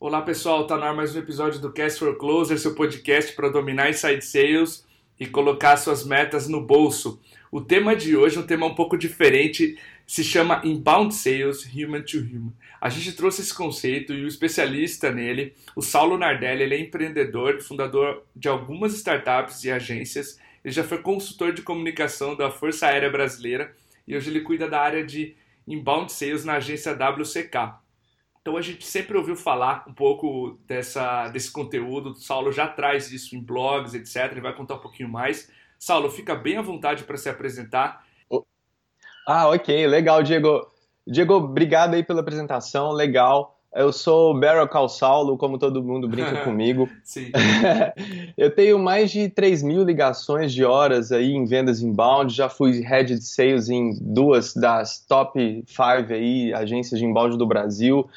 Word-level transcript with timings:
Olá 0.00 0.22
pessoal, 0.22 0.64
tá 0.64 0.76
no 0.76 0.84
ar 0.84 0.94
mais 0.94 1.16
um 1.16 1.18
episódio 1.18 1.60
do 1.60 1.72
Cast 1.72 1.98
for 1.98 2.16
Closer, 2.16 2.56
seu 2.56 2.72
podcast 2.72 3.34
para 3.34 3.48
dominar 3.48 3.90
inside 3.90 4.24
sales 4.24 4.86
e 5.18 5.26
colocar 5.26 5.76
suas 5.76 6.06
metas 6.06 6.46
no 6.46 6.64
bolso. 6.64 7.20
O 7.50 7.60
tema 7.60 7.96
de 7.96 8.16
hoje 8.16 8.36
é 8.36 8.40
um 8.40 8.46
tema 8.46 8.64
um 8.64 8.76
pouco 8.76 8.96
diferente, 8.96 9.76
se 10.06 10.22
chama 10.22 10.62
Inbound 10.64 11.12
Sales 11.12 11.68
Human 11.74 12.02
to 12.02 12.18
Human. 12.18 12.52
A 12.80 12.88
gente 12.88 13.10
trouxe 13.10 13.40
esse 13.40 13.52
conceito 13.52 14.14
e 14.14 14.24
o 14.24 14.28
especialista 14.28 15.10
nele, 15.10 15.52
o 15.74 15.82
Saulo 15.82 16.16
Nardelli, 16.16 16.62
ele 16.62 16.76
é 16.76 16.80
empreendedor, 16.80 17.60
fundador 17.60 18.22
de 18.36 18.46
algumas 18.46 18.94
startups 18.94 19.64
e 19.64 19.70
agências. 19.72 20.38
Ele 20.64 20.72
já 20.72 20.84
foi 20.84 20.98
consultor 20.98 21.52
de 21.52 21.62
comunicação 21.62 22.36
da 22.36 22.52
Força 22.52 22.86
Aérea 22.86 23.10
Brasileira 23.10 23.74
e 24.06 24.16
hoje 24.16 24.30
ele 24.30 24.42
cuida 24.42 24.68
da 24.68 24.80
área 24.80 25.04
de 25.04 25.34
Inbound 25.66 26.12
Sales 26.12 26.44
na 26.44 26.54
agência 26.54 26.92
WCK. 26.92 27.87
Então 28.48 28.56
a 28.56 28.62
gente 28.62 28.86
sempre 28.86 29.14
ouviu 29.14 29.36
falar 29.36 29.84
um 29.86 29.92
pouco 29.92 30.58
dessa, 30.66 31.28
desse 31.28 31.52
conteúdo. 31.52 32.12
O 32.12 32.14
Saulo 32.14 32.50
já 32.50 32.66
traz 32.66 33.12
isso 33.12 33.36
em 33.36 33.42
blogs, 33.42 33.92
etc. 33.92 34.32
Ele 34.32 34.40
vai 34.40 34.54
contar 34.56 34.76
um 34.76 34.78
pouquinho 34.78 35.06
mais. 35.06 35.50
Saulo, 35.78 36.08
fica 36.08 36.34
bem 36.34 36.56
à 36.56 36.62
vontade 36.62 37.04
para 37.04 37.18
se 37.18 37.28
apresentar. 37.28 38.02
Ah, 39.26 39.50
ok, 39.50 39.86
legal, 39.86 40.22
Diego. 40.22 40.66
Diego, 41.06 41.34
obrigado 41.34 41.92
aí 41.92 42.02
pela 42.02 42.22
apresentação, 42.22 42.90
legal. 42.90 43.60
Eu 43.74 43.92
sou 43.92 44.34
o 44.34 44.40
Barrel 44.40 44.88
Saulo, 44.88 45.36
como 45.36 45.58
todo 45.58 45.84
mundo 45.84 46.08
brinca 46.08 46.40
comigo. 46.42 46.88
Sim. 47.04 47.30
eu 48.34 48.50
tenho 48.50 48.78
mais 48.78 49.10
de 49.10 49.28
3 49.28 49.62
mil 49.62 49.84
ligações 49.84 50.54
de 50.54 50.64
horas 50.64 51.12
aí 51.12 51.32
em 51.32 51.44
vendas 51.44 51.82
inbound, 51.82 52.34
já 52.34 52.48
fui 52.48 52.80
head 52.80 53.14
de 53.14 53.22
sales 53.22 53.68
em 53.68 53.90
duas 54.00 54.54
das 54.54 55.04
top 55.06 55.62
5 55.66 55.82
aí, 56.14 56.54
agências 56.54 56.98
de 56.98 57.04
inbound 57.04 57.36
do 57.36 57.46
Brasil. 57.46 58.08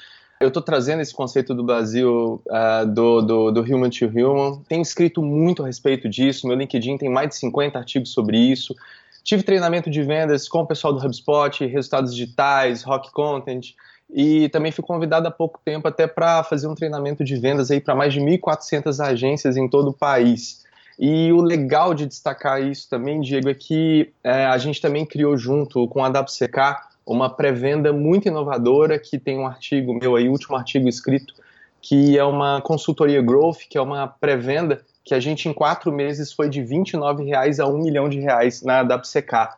Eu 0.41 0.47
estou 0.47 0.63
trazendo 0.63 1.01
esse 1.01 1.13
conceito 1.13 1.53
do 1.53 1.63
Brasil, 1.63 2.41
uh, 2.47 2.85
do, 2.87 3.21
do, 3.21 3.51
do, 3.51 3.61
Human 3.61 3.91
to 3.91 4.05
Human. 4.05 4.63
Tenho 4.67 4.81
escrito 4.81 5.21
muito 5.21 5.61
a 5.61 5.67
respeito 5.67 6.09
disso. 6.09 6.47
Meu 6.47 6.57
LinkedIn 6.57 6.97
tem 6.97 7.09
mais 7.09 7.29
de 7.29 7.35
50 7.35 7.77
artigos 7.77 8.11
sobre 8.11 8.39
isso. 8.39 8.75
Tive 9.23 9.43
treinamento 9.43 9.87
de 9.91 10.01
vendas 10.01 10.49
com 10.49 10.61
o 10.61 10.65
pessoal 10.65 10.93
do 10.93 11.05
HubSpot, 11.05 11.63
resultados 11.67 12.15
digitais, 12.15 12.81
rock 12.81 13.11
content. 13.11 13.75
E 14.11 14.49
também 14.49 14.71
fui 14.71 14.83
convidado 14.83 15.27
há 15.27 15.31
pouco 15.31 15.59
tempo 15.63 15.87
até 15.87 16.07
para 16.07 16.43
fazer 16.43 16.67
um 16.67 16.73
treinamento 16.73 17.23
de 17.23 17.35
vendas 17.35 17.69
aí 17.69 17.79
para 17.79 17.93
mais 17.93 18.11
de 18.11 18.19
1.400 18.19 18.99
agências 18.99 19.55
em 19.57 19.69
todo 19.69 19.89
o 19.89 19.93
país. 19.93 20.65
E 20.99 21.31
o 21.31 21.41
legal 21.41 21.93
de 21.93 22.07
destacar 22.07 22.63
isso 22.63 22.89
também, 22.89 23.21
Diego, 23.21 23.47
é 23.47 23.53
que 23.53 24.11
é, 24.23 24.45
a 24.45 24.57
gente 24.57 24.81
também 24.81 25.05
criou 25.05 25.37
junto 25.37 25.87
com 25.87 26.03
a 26.03 26.09
WCK 26.09 26.90
uma 27.05 27.29
pré-venda 27.29 27.91
muito 27.91 28.27
inovadora 28.27 28.99
que 28.99 29.17
tem 29.19 29.37
um 29.37 29.47
artigo 29.47 29.93
meu 29.93 30.15
aí, 30.15 30.29
último 30.29 30.55
artigo 30.55 30.87
escrito, 30.87 31.33
que 31.81 32.17
é 32.17 32.23
uma 32.23 32.61
consultoria 32.61 33.21
growth, 33.21 33.59
que 33.69 33.77
é 33.77 33.81
uma 33.81 34.07
pré-venda 34.07 34.83
que 35.03 35.15
a 35.15 35.19
gente 35.19 35.49
em 35.49 35.53
quatro 35.53 35.91
meses 35.91 36.31
foi 36.31 36.47
de 36.47 36.63
29 36.63 37.23
reais 37.23 37.59
a 37.59 37.65
um 37.65 37.79
milhão 37.79 38.07
de 38.07 38.19
reais 38.19 38.61
na 38.61 38.81
WCK. 38.81 39.49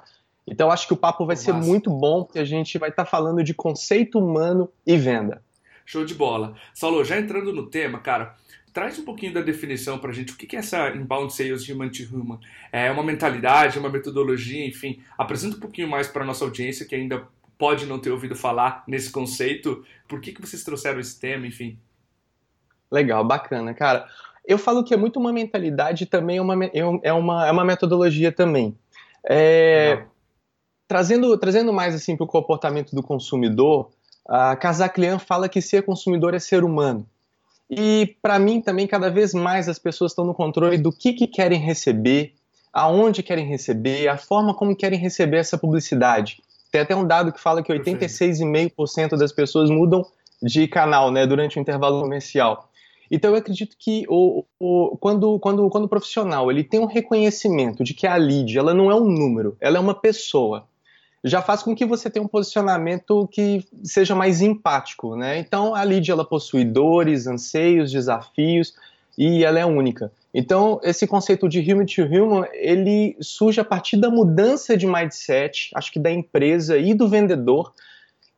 Então 0.47 0.71
acho 0.71 0.87
que 0.87 0.93
o 0.93 0.97
papo 0.97 1.25
vai 1.25 1.35
Nossa. 1.35 1.45
ser 1.45 1.53
muito 1.53 1.89
bom, 1.89 2.23
porque 2.23 2.39
a 2.39 2.45
gente 2.45 2.77
vai 2.77 2.89
estar 2.89 3.03
tá 3.05 3.09
falando 3.09 3.43
de 3.43 3.53
conceito 3.53 4.19
humano 4.19 4.69
e 4.85 4.97
venda. 4.97 5.41
Show 5.85 6.05
de 6.05 6.13
bola. 6.13 6.55
Saulo, 6.73 7.03
já 7.03 7.17
entrando 7.19 7.51
no 7.51 7.69
tema, 7.69 7.99
cara, 7.99 8.35
traz 8.73 8.97
um 8.97 9.05
pouquinho 9.05 9.33
da 9.33 9.41
definição 9.41 9.99
para 9.99 10.09
a 10.09 10.13
gente. 10.13 10.33
O 10.33 10.35
que 10.35 10.55
é 10.55 10.59
essa 10.59 10.89
inbound 10.89 11.31
sales 11.31 11.67
human 11.69 11.89
to 11.89 12.03
human? 12.11 12.39
É 12.71 12.91
uma 12.91 13.03
mentalidade, 13.03 13.77
uma 13.77 13.89
metodologia, 13.89 14.65
enfim. 14.65 15.01
Apresenta 15.17 15.55
um 15.55 15.59
pouquinho 15.59 15.87
mais 15.87 16.07
para 16.07 16.25
nossa 16.25 16.43
audiência 16.43 16.85
que 16.85 16.95
ainda 16.95 17.27
pode 17.57 17.85
não 17.85 17.99
ter 17.99 18.09
ouvido 18.09 18.35
falar 18.35 18.83
nesse 18.87 19.11
conceito. 19.11 19.85
Por 20.07 20.19
que, 20.19 20.33
que 20.33 20.41
vocês 20.41 20.63
trouxeram 20.63 20.99
esse 20.99 21.19
tema, 21.19 21.45
enfim? 21.45 21.77
Legal, 22.91 23.23
bacana, 23.23 23.73
cara. 23.73 24.07
Eu 24.45 24.57
falo 24.57 24.83
que 24.83 24.93
é 24.93 24.97
muito 24.97 25.19
uma 25.19 25.31
mentalidade 25.31 26.05
também 26.05 26.37
é 26.37 26.41
uma, 26.41 26.65
é 26.65 27.13
uma, 27.13 27.47
é 27.47 27.51
uma 27.51 27.63
metodologia 27.63 28.31
também. 28.31 28.77
É, 29.29 30.03
trazendo, 30.87 31.37
trazendo 31.37 31.71
mais 31.71 31.95
assim 31.95 32.17
para 32.17 32.25
o 32.25 32.27
comportamento 32.27 32.93
do 32.93 33.01
consumidor, 33.01 33.91
a 34.27 34.55
Kazaklian 34.55 35.19
fala 35.19 35.47
que 35.47 35.61
ser 35.61 35.83
consumidor 35.83 36.33
é 36.33 36.39
ser 36.39 36.63
humano. 36.63 37.07
E 37.69 38.15
para 38.21 38.37
mim 38.37 38.61
também 38.61 38.87
cada 38.87 39.09
vez 39.09 39.33
mais 39.33 39.67
as 39.67 39.79
pessoas 39.79 40.11
estão 40.11 40.25
no 40.25 40.33
controle 40.33 40.77
do 40.77 40.91
que, 40.91 41.13
que 41.13 41.27
querem 41.27 41.59
receber, 41.59 42.33
aonde 42.71 43.23
querem 43.23 43.47
receber, 43.47 44.07
a 44.07 44.17
forma 44.17 44.53
como 44.53 44.75
querem 44.75 44.99
receber 44.99 45.37
essa 45.37 45.57
publicidade. 45.57 46.41
Tem 46.71 46.81
até 46.81 46.95
um 46.95 47.05
dado 47.05 47.31
que 47.31 47.39
fala 47.39 47.61
que 47.61 47.71
86,5% 47.71 49.17
das 49.17 49.31
pessoas 49.31 49.69
mudam 49.69 50.05
de 50.41 50.67
canal 50.67 51.11
né, 51.11 51.25
durante 51.25 51.57
o 51.57 51.61
intervalo 51.61 52.01
comercial. 52.01 52.69
Então 53.09 53.31
eu 53.31 53.37
acredito 53.37 53.75
que 53.77 54.05
o, 54.09 54.43
o, 54.59 54.97
quando, 54.99 55.39
quando, 55.39 55.69
quando 55.69 55.83
o 55.85 55.89
profissional 55.89 56.49
ele 56.49 56.63
tem 56.63 56.79
um 56.79 56.85
reconhecimento 56.85 57.83
de 57.83 57.93
que 57.93 58.07
a 58.07 58.15
lead 58.15 58.57
ela 58.57 58.73
não 58.73 58.89
é 58.89 58.95
um 58.95 59.07
número, 59.07 59.55
ela 59.61 59.77
é 59.77 59.79
uma 59.79 59.93
pessoa, 59.93 60.67
já 61.23 61.41
faz 61.41 61.63
com 61.63 61.75
que 61.75 61.85
você 61.85 62.09
tenha 62.09 62.23
um 62.23 62.27
posicionamento 62.27 63.27
que 63.31 63.65
seja 63.83 64.13
mais 64.13 64.41
empático, 64.41 65.15
né? 65.15 65.37
Então 65.39 65.73
a 65.73 65.81
lead 65.83 66.11
ela 66.11 66.25
possui 66.25 66.65
dores, 66.65 67.27
anseios, 67.27 67.91
desafios 67.91 68.73
e 69.17 69.45
ela 69.45 69.59
é 69.59 69.65
única. 69.65 70.11
Então 70.33 70.81
esse 70.83 71.07
conceito 71.07 71.47
de 71.47 71.59
human 71.59 71.85
to 71.85 72.01
human 72.03 72.45
ele 72.53 73.15
surge 73.21 73.61
a 73.61 73.65
partir 73.65 73.97
da 73.97 74.09
mudança 74.09 74.75
de 74.75 74.85
mindset, 74.85 75.71
acho 75.75 75.91
que 75.91 75.99
da 75.99 76.11
empresa 76.11 76.77
e 76.77 76.93
do 76.93 77.07
vendedor 77.07 77.73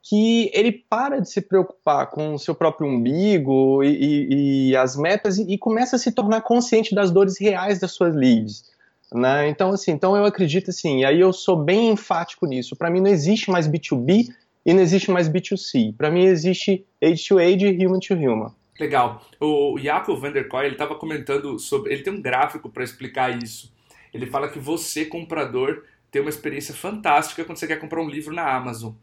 que 0.07 0.51
ele 0.53 0.71
para 0.71 1.19
de 1.19 1.27
se 1.27 1.41
preocupar 1.41 2.11
com 2.11 2.35
o 2.35 2.39
seu 2.39 2.53
próprio 2.53 2.87
umbigo 2.87 3.83
e, 3.83 3.87
e, 3.87 4.69
e 4.69 4.75
as 4.75 4.95
metas 4.95 5.39
e, 5.39 5.53
e, 5.53 5.57
começa 5.57 5.95
a 5.95 5.99
se 5.99 6.11
tornar 6.11 6.41
consciente 6.41 6.93
das 6.93 7.09
dores 7.09 7.39
reais 7.39 7.79
das 7.79 7.91
suas 7.91 8.13
leads. 8.13 8.74
Né? 9.13 9.49
Então, 9.49 9.69
assim, 9.69 9.91
então 9.91 10.15
eu 10.15 10.25
acredito 10.25 10.69
assim, 10.69 11.01
e 11.01 11.05
aí 11.05 11.19
eu 11.19 11.31
sou 11.31 11.55
bem 11.55 11.91
enfático 11.91 12.45
nisso. 12.45 12.75
Para 12.75 12.89
mim 12.89 13.01
não 13.01 13.09
existe 13.09 13.49
mais 13.51 13.67
B2B 13.67 14.27
e 14.65 14.73
não 14.73 14.81
existe 14.81 15.11
mais 15.11 15.29
B2C. 15.29 15.95
Para 15.95 16.09
mim 16.09 16.25
existe 16.25 16.85
age 17.01 17.27
to 17.27 17.37
age 17.37 17.65
e 17.65 17.85
human 17.85 17.99
to 17.99 18.13
human. 18.13 18.51
Legal. 18.79 19.21
O 19.39 19.77
Jacob 19.77 20.19
van 20.19 20.31
der 20.31 20.47
Koy, 20.47 20.65
ele 20.65 20.75
estava 20.75 20.95
comentando 20.95 21.57
sobre, 21.59 21.93
ele 21.93 22.03
tem 22.03 22.11
um 22.11 22.21
gráfico 22.21 22.69
para 22.69 22.83
explicar 22.83 23.41
isso. 23.41 23.71
Ele 24.13 24.25
fala 24.25 24.49
que 24.49 24.59
você, 24.59 25.05
comprador, 25.05 25.83
tem 26.11 26.21
uma 26.21 26.29
experiência 26.29 26.73
fantástica 26.73 27.43
quando 27.45 27.57
você 27.57 27.67
quer 27.67 27.79
comprar 27.79 28.01
um 28.01 28.09
livro 28.09 28.33
na 28.33 28.53
Amazon 28.53 28.93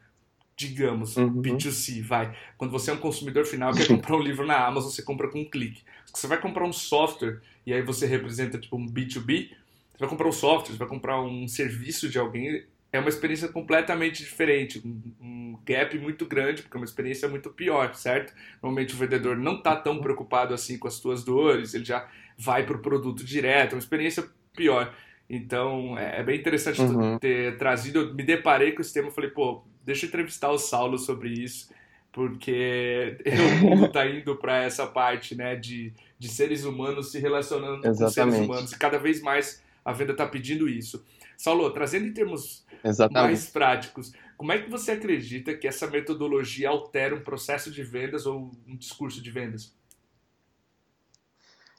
digamos, 0.54 1.16
uhum. 1.16 1.42
B2C, 1.42 2.02
vai. 2.02 2.34
Quando 2.56 2.70
você 2.70 2.90
é 2.90 2.94
um 2.94 2.98
consumidor 2.98 3.44
final 3.44 3.72
quer 3.72 3.86
comprar 3.88 4.16
um 4.16 4.22
livro 4.22 4.46
na 4.46 4.66
Amazon, 4.66 4.90
você 4.90 5.02
compra 5.02 5.28
com 5.28 5.40
um 5.40 5.44
clique. 5.44 5.82
Você 6.12 6.26
vai 6.26 6.38
comprar 6.40 6.64
um 6.64 6.72
software 6.72 7.40
e 7.66 7.72
aí 7.72 7.82
você 7.82 8.06
representa 8.06 8.58
tipo 8.58 8.76
um 8.76 8.86
B2B, 8.86 9.50
você 9.62 9.62
vai 10.02 10.10
comprar 10.10 10.28
um 10.28 10.32
software, 10.32 10.72
você 10.72 10.78
vai 10.78 10.88
comprar 10.88 11.22
um 11.22 11.46
serviço 11.46 12.08
de 12.08 12.18
alguém, 12.18 12.64
é 12.92 12.98
uma 12.98 13.08
experiência 13.08 13.48
completamente 13.48 14.22
diferente, 14.22 14.82
um, 15.20 15.56
gap 15.64 15.96
muito 15.96 16.26
grande, 16.26 16.62
porque 16.62 16.76
é 16.76 16.80
uma 16.80 16.84
experiência 16.84 17.28
muito 17.28 17.48
pior, 17.50 17.94
certo? 17.94 18.34
Normalmente 18.60 18.94
o 18.94 18.98
vendedor 18.98 19.36
não 19.36 19.58
está 19.58 19.76
tão 19.76 20.00
preocupado 20.00 20.52
assim 20.52 20.76
com 20.76 20.88
as 20.88 20.94
suas 20.94 21.22
dores, 21.22 21.72
ele 21.72 21.84
já 21.84 22.08
vai 22.36 22.66
para 22.66 22.76
o 22.76 22.80
produto 22.80 23.24
direto, 23.24 23.72
é 23.72 23.74
uma 23.76 23.80
experiência 23.80 24.24
pior. 24.56 24.92
Então 25.30 25.96
é, 25.96 26.19
é 26.19 26.22
bem 26.24 26.36
interessante 26.36 26.82
uhum. 26.82 27.16
ter 27.16 27.56
trazido. 27.58 28.00
Eu 28.00 28.14
me 28.14 28.24
deparei 28.24 28.72
com 28.72 28.82
esse 28.82 28.92
tema 28.92 29.08
e 29.08 29.12
falei, 29.12 29.30
pô, 29.30 29.62
deixa 29.84 30.04
eu 30.04 30.08
entrevistar 30.08 30.50
o 30.50 30.58
Saulo 30.58 30.98
sobre 30.98 31.30
isso, 31.30 31.70
porque 32.10 33.19
o 33.62 33.66
mundo 33.66 33.86
está 33.86 34.04
indo 34.04 34.34
para 34.34 34.64
essa 34.64 34.84
parte 34.84 35.36
né, 35.36 35.54
de, 35.54 35.92
de 36.19 36.28
seres 36.28 36.64
humanos 36.64 37.12
se 37.12 37.20
relacionando 37.20 37.86
Exatamente. 37.86 37.98
com 37.98 38.10
seres 38.10 38.34
humanos 38.48 38.72
e 38.72 38.78
cada 38.78 38.98
vez 38.98 39.22
mais 39.22 39.62
a 39.84 39.93
venda 39.93 40.12
está 40.12 40.26
pedindo 40.26 40.69
isso. 40.69 41.04
Saulo, 41.37 41.70
trazendo 41.70 42.06
em 42.06 42.12
termos 42.12 42.65
Exatamente. 42.84 43.31
mais 43.31 43.50
práticos, 43.50 44.12
como 44.37 44.53
é 44.53 44.59
que 44.59 44.70
você 44.70 44.93
acredita 44.93 45.54
que 45.54 45.66
essa 45.66 45.87
metodologia 45.87 46.69
altera 46.69 47.15
um 47.15 47.22
processo 47.22 47.70
de 47.70 47.82
vendas 47.82 48.26
ou 48.26 48.50
um 48.66 48.76
discurso 48.76 49.20
de 49.20 49.31
vendas? 49.31 49.75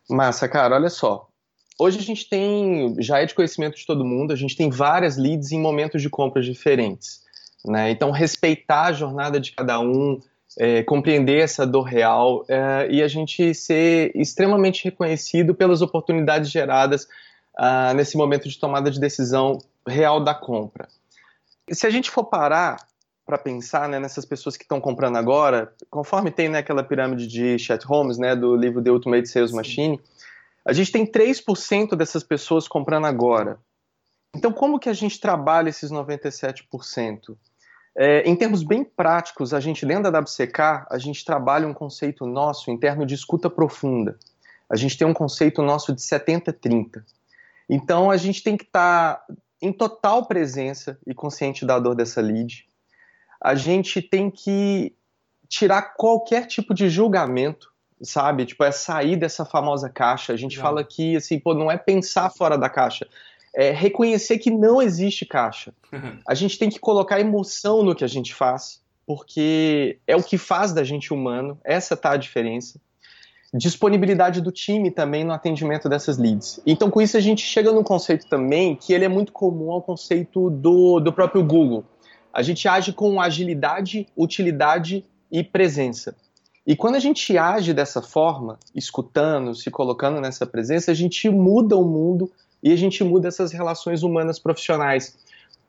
Massa, 0.09 0.47
cara, 0.47 0.75
olha 0.75 0.89
só. 0.89 1.29
Hoje 1.79 1.97
a 1.99 2.01
gente 2.01 2.29
tem, 2.29 2.95
já 2.99 3.19
é 3.19 3.25
de 3.25 3.33
conhecimento 3.33 3.75
de 3.75 3.85
todo 3.85 4.05
mundo, 4.05 4.31
a 4.31 4.35
gente 4.35 4.55
tem 4.55 4.69
várias 4.69 5.17
leads 5.17 5.51
em 5.51 5.59
momentos 5.59 6.01
de 6.01 6.09
compras 6.09 6.45
diferentes. 6.45 7.23
Né? 7.65 7.89
Então, 7.91 8.11
respeitar 8.11 8.83
a 8.83 8.93
jornada 8.93 9.39
de 9.39 9.53
cada 9.53 9.79
um, 9.79 10.19
é, 10.57 10.83
compreender 10.83 11.41
essa 11.41 11.65
dor 11.65 11.83
real 11.83 12.45
é, 12.47 12.87
e 12.91 13.01
a 13.01 13.07
gente 13.07 13.53
ser 13.53 14.11
extremamente 14.13 14.83
reconhecido 14.83 15.55
pelas 15.55 15.81
oportunidades 15.81 16.51
geradas 16.51 17.07
ah, 17.57 17.93
nesse 17.93 18.17
momento 18.17 18.47
de 18.47 18.59
tomada 18.59 18.89
de 18.89 18.99
decisão 18.99 19.59
real 19.87 20.23
da 20.23 20.33
compra. 20.33 20.87
E 21.67 21.75
se 21.75 21.85
a 21.87 21.89
gente 21.89 22.09
for 22.11 22.25
parar 22.25 22.77
para 23.25 23.37
pensar 23.37 23.87
né, 23.87 23.99
nessas 23.99 24.25
pessoas 24.25 24.57
que 24.57 24.63
estão 24.63 24.81
comprando 24.81 25.17
agora, 25.17 25.73
conforme 25.89 26.29
tem 26.29 26.49
naquela 26.49 26.81
né, 26.81 26.87
pirâmide 26.87 27.27
de 27.27 27.57
Chet 27.57 27.85
Holmes, 27.85 28.17
né, 28.17 28.35
do 28.35 28.55
livro 28.55 28.83
The 28.83 28.91
Ultimate 28.91 29.27
Sales 29.27 29.51
Machine, 29.51 29.99
a 30.65 30.73
gente 30.73 30.91
tem 30.91 31.05
3% 31.05 31.95
dessas 31.95 32.23
pessoas 32.23 32.67
comprando 32.67 33.05
agora. 33.05 33.59
Então, 34.35 34.51
como 34.51 34.79
que 34.79 34.89
a 34.89 34.93
gente 34.93 35.19
trabalha 35.19 35.69
esses 35.69 35.91
97%? 35.91 37.37
É, 37.95 38.27
em 38.27 38.35
termos 38.35 38.63
bem 38.63 38.83
práticos, 38.83 39.53
a 39.53 39.59
gente 39.59 39.85
dentro 39.85 40.11
da 40.11 40.19
WCK, 40.19 40.87
a 40.89 40.97
gente 40.97 41.23
trabalha 41.23 41.67
um 41.67 41.73
conceito 41.73 42.25
nosso 42.25 42.71
interno 42.71 43.05
de 43.05 43.13
escuta 43.13 43.49
profunda. 43.49 44.17
A 44.69 44.75
gente 44.75 44.97
tem 44.97 45.07
um 45.07 45.13
conceito 45.13 45.61
nosso 45.61 45.93
de 45.93 46.01
70-30. 46.01 47.03
Então 47.69 48.11
a 48.11 48.17
gente 48.17 48.43
tem 48.43 48.57
que 48.57 48.63
estar 48.63 49.15
tá 49.15 49.33
em 49.61 49.71
total 49.71 50.25
presença 50.25 50.99
e 51.07 51.13
consciente 51.13 51.65
da 51.65 51.79
dor 51.79 51.95
dessa 51.95 52.19
lead. 52.19 52.65
A 53.41 53.55
gente 53.55 54.01
tem 54.01 54.29
que 54.29 54.93
tirar 55.47 55.93
qualquer 55.95 56.47
tipo 56.47 56.73
de 56.73 56.89
julgamento, 56.89 57.71
sabe? 58.01 58.45
Tipo, 58.45 58.63
é 58.63 58.71
sair 58.71 59.15
dessa 59.15 59.45
famosa 59.45 59.89
caixa. 59.89 60.33
A 60.33 60.35
gente 60.35 60.57
não. 60.57 60.63
fala 60.63 60.83
que, 60.83 61.15
assim, 61.15 61.39
pô, 61.39 61.53
não 61.53 61.71
é 61.71 61.77
pensar 61.77 62.29
fora 62.29 62.57
da 62.57 62.69
caixa. 62.69 63.07
É 63.55 63.71
reconhecer 63.71 64.39
que 64.39 64.49
não 64.49 64.81
existe 64.81 65.25
caixa. 65.25 65.73
A 66.27 66.33
gente 66.33 66.57
tem 66.57 66.69
que 66.69 66.79
colocar 66.79 67.19
emoção 67.19 67.83
no 67.83 67.95
que 67.95 68.03
a 68.03 68.07
gente 68.07 68.33
faz, 68.33 68.81
porque 69.05 69.99
é 70.07 70.15
o 70.15 70.23
que 70.23 70.39
faz 70.39 70.73
da 70.73 70.83
gente 70.83 71.13
humano. 71.13 71.59
Essa 71.63 71.95
tá 71.95 72.11
a 72.11 72.17
diferença 72.17 72.81
disponibilidade 73.53 74.41
do 74.41 74.51
time 74.51 74.89
também 74.89 75.23
no 75.23 75.31
atendimento 75.31 75.87
dessas 75.87 76.17
leads. 76.17 76.59
Então, 76.65 76.89
com 76.89 77.01
isso, 77.01 77.15
a 77.15 77.19
gente 77.19 77.43
chega 77.45 77.71
num 77.71 77.83
conceito 77.83 78.25
também 78.27 78.75
que 78.75 78.93
ele 78.93 79.05
é 79.05 79.09
muito 79.09 79.31
comum 79.31 79.71
ao 79.71 79.81
conceito 79.81 80.49
do, 80.49 80.99
do 80.99 81.13
próprio 81.13 81.43
Google. 81.43 81.83
A 82.33 82.41
gente 82.41 82.67
age 82.67 82.93
com 82.93 83.21
agilidade, 83.21 84.07
utilidade 84.17 85.05
e 85.31 85.43
presença. 85.43 86.15
E 86.65 86.75
quando 86.75 86.95
a 86.95 86.99
gente 86.99 87.37
age 87.37 87.73
dessa 87.73 88.01
forma, 88.01 88.57
escutando, 88.73 89.53
se 89.53 89.69
colocando 89.69 90.19
nessa 90.19 90.47
presença, 90.47 90.91
a 90.91 90.95
gente 90.95 91.29
muda 91.29 91.77
o 91.77 91.85
mundo 91.85 92.31
e 92.63 92.71
a 92.71 92.75
gente 92.75 93.03
muda 93.03 93.27
essas 93.27 93.51
relações 93.51 94.01
humanas 94.01 94.39
profissionais. 94.39 95.15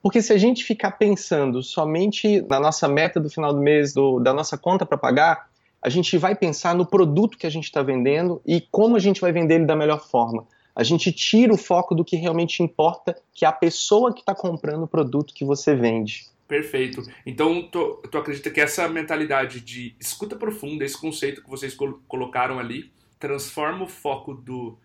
Porque 0.01 0.23
se 0.23 0.33
a 0.33 0.39
gente 0.39 0.65
ficar 0.65 0.93
pensando 0.93 1.63
somente 1.63 2.41
na 2.49 2.61
nossa 2.61 2.87
meta 2.87 3.19
do 3.19 3.29
final 3.29 3.53
do 3.53 3.61
mês, 3.61 3.93
do, 3.93 4.21
da 4.21 4.33
nossa 4.33 4.57
conta 4.57 4.87
para 4.87 4.97
pagar, 4.97 5.49
a 5.85 5.91
gente 5.91 6.17
vai 6.17 6.35
pensar 6.35 6.75
no 6.75 6.87
produto 6.87 7.37
que 7.37 7.47
a 7.47 7.51
gente 7.51 7.65
está 7.65 7.83
vendendo 7.83 8.41
e 8.47 8.63
como 8.71 8.97
a 8.97 8.99
gente 8.99 9.21
vai 9.21 9.31
vender 9.33 9.57
ele 9.57 9.67
da 9.67 9.77
melhor 9.77 10.03
forma. 10.03 10.49
A 10.75 10.83
gente 10.83 11.13
tira 11.13 11.53
o 11.53 11.59
foco 11.59 11.95
do 11.95 12.03
que 12.03 12.17
realmente 12.17 12.63
importa, 12.63 13.15
que 13.35 13.45
é 13.45 13.49
a 13.49 13.53
pessoa 13.53 14.13
que 14.13 14.21
está 14.21 14.35
comprando 14.35 14.85
o 14.85 14.89
produto 14.89 15.35
que 15.35 15.45
você 15.45 15.75
vende. 15.75 16.25
Perfeito. 16.49 17.03
Então, 17.27 17.69
tu, 17.71 18.03
tu 18.11 18.17
acredita 18.17 18.51
que 18.51 18.63
essa 18.63 18.89
mentalidade 18.89 19.61
de 19.61 19.95
escuta 20.01 20.35
profunda, 20.35 20.87
esse 20.87 20.99
conceito 20.99 21.43
que 21.43 21.51
vocês 21.51 21.75
col 21.75 22.01
colocaram 22.09 22.59
ali, 22.59 22.91
transforma 23.19 23.85
o 23.85 23.89
foco 23.89 24.33
do 24.33 24.79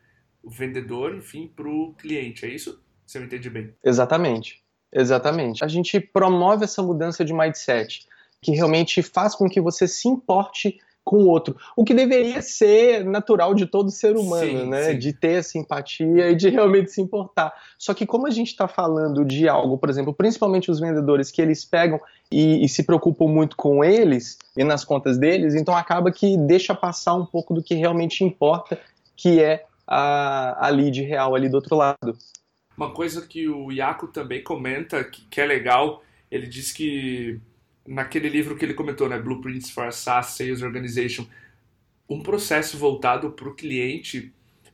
vendedor, 0.44 1.16
enfim, 1.16 1.48
para 1.48 1.68
o 1.68 1.94
cliente, 1.94 2.46
é 2.46 2.50
isso? 2.50 2.82
Se 3.06 3.18
eu 3.18 3.24
entendi 3.24 3.50
bem. 3.50 3.74
Exatamente. 3.84 4.62
Exatamente. 4.92 5.64
A 5.64 5.68
gente 5.70 5.98
promove 6.00 6.66
essa 6.66 6.84
mudança 6.84 7.24
de 7.24 7.34
mindset, 7.34 8.06
que 8.42 8.52
realmente 8.52 9.02
faz 9.02 9.34
com 9.34 9.50
que 9.50 9.62
você 9.62 9.88
se 9.88 10.10
importe 10.10 10.78
com 11.10 11.24
o 11.24 11.28
outro. 11.28 11.58
O 11.76 11.84
que 11.84 11.92
deveria 11.92 12.40
ser 12.40 13.04
natural 13.04 13.56
de 13.56 13.66
todo 13.66 13.90
ser 13.90 14.16
humano, 14.16 14.46
sim, 14.46 14.70
né? 14.70 14.92
Sim. 14.92 15.00
De 15.00 15.12
ter 15.12 15.44
simpatia 15.44 16.30
e 16.30 16.36
de 16.36 16.50
realmente 16.50 16.92
se 16.92 17.02
importar. 17.02 17.52
Só 17.80 17.96
que 17.96 18.06
como 18.06 18.28
a 18.28 18.30
gente 18.30 18.50
está 18.50 18.68
falando 18.68 19.26
de 19.26 19.50
algo, 19.50 19.76
por 19.76 19.90
exemplo, 19.90 20.14
principalmente 20.14 20.70
os 20.70 20.80
vendedores 20.80 21.32
que 21.32 21.42
eles 21.42 21.66
pegam 21.66 22.00
e, 22.32 22.64
e, 22.64 22.70
se 22.70 22.84
preocupam 22.84 23.26
muito 23.26 23.58
com 23.58 23.84
eles 23.84 24.38
e 24.56 24.64
nas 24.64 24.86
contas 24.86 25.18
deles, 25.18 25.56
então 25.56 25.76
acaba 25.76 26.12
que 26.12 26.38
deixa 26.38 26.76
passar 26.76 27.16
um 27.16 27.26
pouco 27.26 27.56
do 27.56 27.64
que 27.64 27.74
realmente 27.74 28.24
importa, 28.24 28.78
que 29.18 29.42
é 29.42 29.66
a, 29.88 30.68
a 30.68 30.70
lead 30.70 31.02
real 31.02 31.34
ali 31.34 31.50
do 31.50 31.56
outro 31.56 31.76
lado. 31.76 32.16
Uma 32.78 32.92
coisa 32.92 33.26
que 33.26 33.50
o 33.50 33.72
Iaco 33.72 34.10
também 34.10 34.44
comenta, 34.44 35.04
que, 35.04 35.24
que 35.24 35.42
é 35.42 35.46
legal, 35.48 36.04
ele 36.30 36.46
diz 36.46 36.72
que 36.72 37.42
naquele 37.90 38.30
livro 38.30 38.56
que 38.56 38.64
ele 38.64 38.74
comentou, 38.74 39.10
né, 39.10 39.20
Blueprints 39.20 39.72
for 39.72 39.86
a 39.86 39.92
SaaS 39.92 40.28
Sales 40.28 40.62
Organization, 40.62 41.26
um 42.08 42.22
processo 42.22 42.78
voltado 42.78 43.32
para 43.32 43.50
o 43.50 43.56
cliente, 43.56 44.32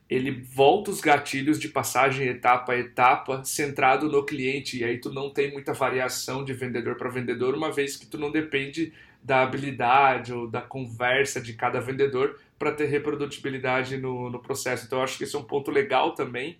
ele 0.08 0.30
volta 0.30 0.90
os 0.90 1.00
gatilhos 1.00 1.58
de 1.58 1.68
passagem 1.68 2.28
etapa 2.28 2.72
a 2.72 2.78
etapa, 2.78 3.42
centrado 3.44 4.08
no 4.08 4.24
cliente, 4.24 4.78
e 4.78 4.84
aí 4.84 4.98
tu 4.98 5.12
não 5.12 5.30
tem 5.30 5.50
muita 5.50 5.72
variação 5.72 6.44
de 6.44 6.52
vendedor 6.52 6.96
para 6.96 7.08
vendedor, 7.08 7.54
uma 7.54 7.72
vez 7.72 7.96
que 7.96 8.06
tu 8.06 8.18
não 8.18 8.30
depende 8.30 8.92
da 9.22 9.42
habilidade 9.42 10.32
ou 10.32 10.46
da 10.46 10.60
conversa 10.60 11.40
de 11.40 11.54
cada 11.54 11.80
vendedor 11.80 12.38
para 12.58 12.70
ter 12.70 12.86
reprodutibilidade 12.86 13.96
no, 13.96 14.30
no 14.30 14.38
processo. 14.38 14.86
Então 14.86 15.02
acho 15.02 15.18
que 15.18 15.24
esse 15.24 15.34
é 15.34 15.38
um 15.38 15.44
ponto 15.44 15.70
legal 15.70 16.14
também 16.14 16.56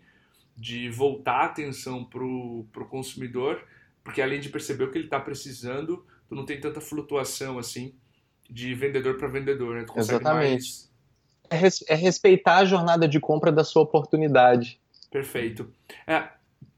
de 0.57 0.89
voltar 0.89 1.43
a 1.43 1.45
atenção 1.45 2.03
para 2.03 2.25
o 2.25 2.67
consumidor, 2.89 3.63
porque 4.03 4.23
além 4.23 4.41
de 4.41 4.49
perceber 4.49 4.85
o 4.85 4.91
que 4.91 4.99
ele 4.99 5.05
está 5.05 5.21
precisando, 5.21 6.05
tu 6.29 6.35
não 6.35 6.45
tem 6.45 6.61
tanta 6.61 6.81
flutuação 6.81 7.59
assim 7.59 7.95
de 8.49 8.75
vendedor 8.75 9.17
para 9.17 9.29
vendedor, 9.29 9.77
né? 9.77 9.85
Tu 9.85 9.99
Exatamente. 9.99 10.89
Mais... 11.51 11.87
É, 11.89 11.93
é, 11.93 11.97
respeitar 11.97 12.57
a 12.57 12.65
jornada 12.65 13.07
de 13.07 13.21
compra 13.21 13.53
da 13.53 13.63
sua 13.63 13.83
oportunidade. 13.83 14.81
Perfeito. 15.11 15.73
É, 16.07 16.29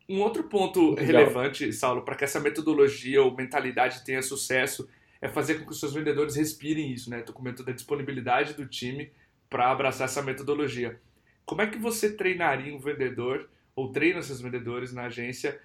um 0.08 0.20
outro 0.20 0.44
ponto 0.44 0.90
Legal. 0.90 1.04
relevante, 1.04 1.72
Saulo, 1.72 2.02
para 2.02 2.14
que 2.14 2.24
essa 2.24 2.40
metodologia 2.40 3.22
ou 3.22 3.34
mentalidade 3.34 4.04
tenha 4.04 4.22
sucesso 4.22 4.88
é 5.20 5.28
fazer 5.28 5.56
com 5.56 5.64
que 5.64 5.72
os 5.72 5.80
seus 5.80 5.92
vendedores 5.92 6.36
respirem 6.36 6.92
isso, 6.92 7.10
né? 7.10 7.20
Tu 7.22 7.32
comentou 7.32 7.64
da 7.64 7.72
disponibilidade 7.72 8.54
do 8.54 8.66
time 8.66 9.10
para 9.50 9.70
abraçar 9.70 10.04
essa 10.04 10.22
metodologia. 10.22 11.00
Como 11.44 11.62
é 11.62 11.66
que 11.66 11.78
você 11.78 12.12
treinaria 12.12 12.74
um 12.74 12.78
vendedor 12.78 13.48
ou 13.74 13.90
treina 13.90 14.22
seus 14.22 14.40
vendedores 14.40 14.92
na 14.92 15.04
agência 15.04 15.60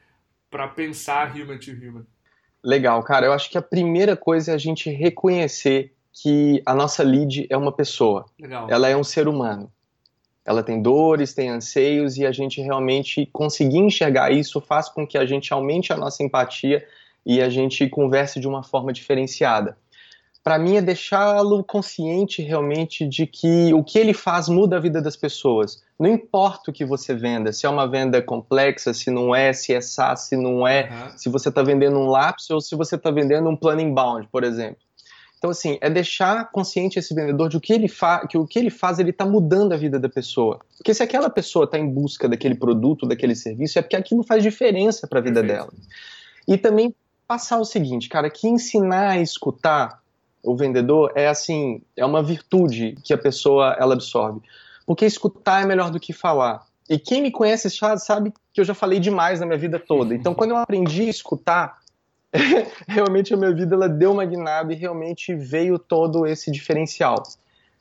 para 0.50 0.68
pensar 0.68 1.36
human 1.36 1.58
to 1.58 1.72
human? 1.72 2.06
Legal, 2.64 3.02
cara. 3.04 3.26
Eu 3.26 3.34
acho 3.34 3.50
que 3.50 3.58
a 3.58 3.62
primeira 3.62 4.16
coisa 4.16 4.52
é 4.52 4.56
a 4.56 4.58
gente 4.58 4.90
reconhecer 4.90 5.94
que 6.12 6.62
a 6.66 6.74
nossa 6.74 7.04
lead 7.04 7.48
é 7.50 7.58
uma 7.58 7.72
pessoa. 7.72 8.26
Legal. 8.40 8.68
Ela 8.70 8.88
é 8.88 8.96
um 8.96 9.04
ser 9.04 9.28
humano. 9.28 9.72
Ela 10.46 10.62
tem 10.62 10.82
dores, 10.82 11.34
tem 11.34 11.50
anseios 11.50 12.18
e 12.18 12.26
a 12.26 12.32
gente 12.32 12.62
realmente 12.62 13.26
conseguir 13.32 13.80
enxergar 13.80 14.32
isso 14.32 14.60
faz 14.60 14.90
com 14.90 15.08
que 15.08 15.18
a 15.18 15.26
gente 15.26 15.54
aumente 15.54 15.92
a 15.94 15.98
nossa 15.98 16.22
empatia 16.22 16.86
e 17.26 17.42
a 17.42 17.50
gente 17.50 17.88
converse 17.88 18.40
de 18.40 18.48
uma 18.48 18.62
forma 18.62 18.92
diferenciada 18.92 19.78
para 20.44 20.60
mim 20.60 20.76
é 20.76 20.82
deixá-lo 20.82 21.64
consciente 21.64 22.42
realmente 22.42 23.08
de 23.08 23.26
que 23.26 23.74
o 23.74 23.82
que 23.82 23.98
ele 23.98 24.14
faz 24.14 24.50
muda 24.50 24.76
a 24.76 24.80
vida 24.80 25.02
das 25.02 25.16
pessoas. 25.16 25.82
Não 25.98 26.10
importa 26.10 26.70
o 26.70 26.74
que 26.74 26.84
você 26.84 27.16
venda, 27.16 27.54
se 27.54 27.66
é 27.66 27.70
uma 27.70 27.88
venda 27.88 28.22
complexa, 28.22 28.94
se 28.94 29.10
não 29.10 29.34
é, 29.34 29.54
se 29.54 29.74
é 29.74 29.80
SaaS, 29.80 30.24
se 30.24 30.36
não 30.36 30.68
é, 30.68 30.90
uhum. 30.90 31.18
se 31.18 31.30
você 31.30 31.48
está 31.48 31.64
vendendo 31.64 31.98
um 31.98 32.08
lápis 32.08 32.50
ou 32.50 32.60
se 32.60 32.76
você 32.76 32.96
está 32.96 33.10
vendendo 33.10 33.48
um 33.48 33.56
plano 33.56 33.80
inbound, 33.80 34.28
por 34.30 34.44
exemplo. 34.44 34.78
Então, 35.38 35.52
assim, 35.52 35.78
é 35.82 35.90
deixar 35.90 36.52
consciente 36.52 37.00
esse 37.00 37.14
vendedor 37.14 37.50
de 37.50 37.60
que, 37.60 37.74
ele 37.74 37.88
que 38.30 38.38
o 38.38 38.48
que 38.48 38.60
ele 38.60 38.70
faz, 38.70 39.00
ele 39.00 39.10
está 39.10 39.26
mudando 39.26 39.74
a 39.74 39.78
vida 39.78 40.00
da 40.00 40.08
pessoa. 40.08 40.60
Porque 40.78 40.94
se 40.94 41.04
aquela 41.04 41.30
pessoa 41.30 41.66
está 41.66 41.78
em 41.78 41.90
busca 41.90 42.30
daquele 42.30 42.56
produto, 42.56 43.06
daquele 43.06 43.36
serviço, 43.36 43.78
é 43.78 43.82
porque 43.82 43.98
aquilo 43.98 44.24
faz 44.24 44.42
diferença 44.42 45.06
para 45.06 45.20
a 45.20 45.22
vida 45.22 45.42
Perfeito. 45.42 45.72
dela. 45.72 45.74
E 46.48 46.58
também 46.58 46.96
passar 47.28 47.60
o 47.60 47.66
seguinte, 47.66 48.08
cara, 48.08 48.30
que 48.30 48.48
ensinar 48.48 49.10
a 49.10 49.20
escutar 49.20 50.03
o 50.44 50.56
vendedor 50.56 51.12
é 51.16 51.28
assim, 51.28 51.82
é 51.96 52.06
uma 52.06 52.22
virtude 52.22 52.96
que 53.04 53.14
a 53.14 53.18
pessoa 53.18 53.76
ela 53.80 53.94
absorve. 53.94 54.42
Porque 54.86 55.06
escutar 55.06 55.64
é 55.64 55.66
melhor 55.66 55.90
do 55.90 56.00
que 56.00 56.12
falar. 56.12 56.66
E 56.90 57.00
quem 57.00 57.22
me 57.22 57.32
conhece 57.32 57.70
sabe 57.70 58.34
que 58.54 58.60
eu 58.60 58.66
já 58.66 58.74
falei 58.74 59.00
demais 59.00 59.40
na 59.40 59.46
minha 59.46 59.58
vida 59.58 59.80
toda. 59.80 60.14
Então, 60.14 60.36
quando 60.36 60.52
eu 60.52 60.58
aprendi 60.58 61.04
a 61.04 61.10
escutar, 61.10 61.80
realmente 62.86 63.34
a 63.34 63.38
minha 63.38 63.54
vida 63.54 63.74
ela 63.74 63.88
deu 63.88 64.12
uma 64.12 64.26
guinada 64.26 64.74
e 64.74 64.76
realmente 64.76 65.34
veio 65.34 65.80
todo 65.80 66.28
esse 66.28 66.52
diferencial. 66.52 67.24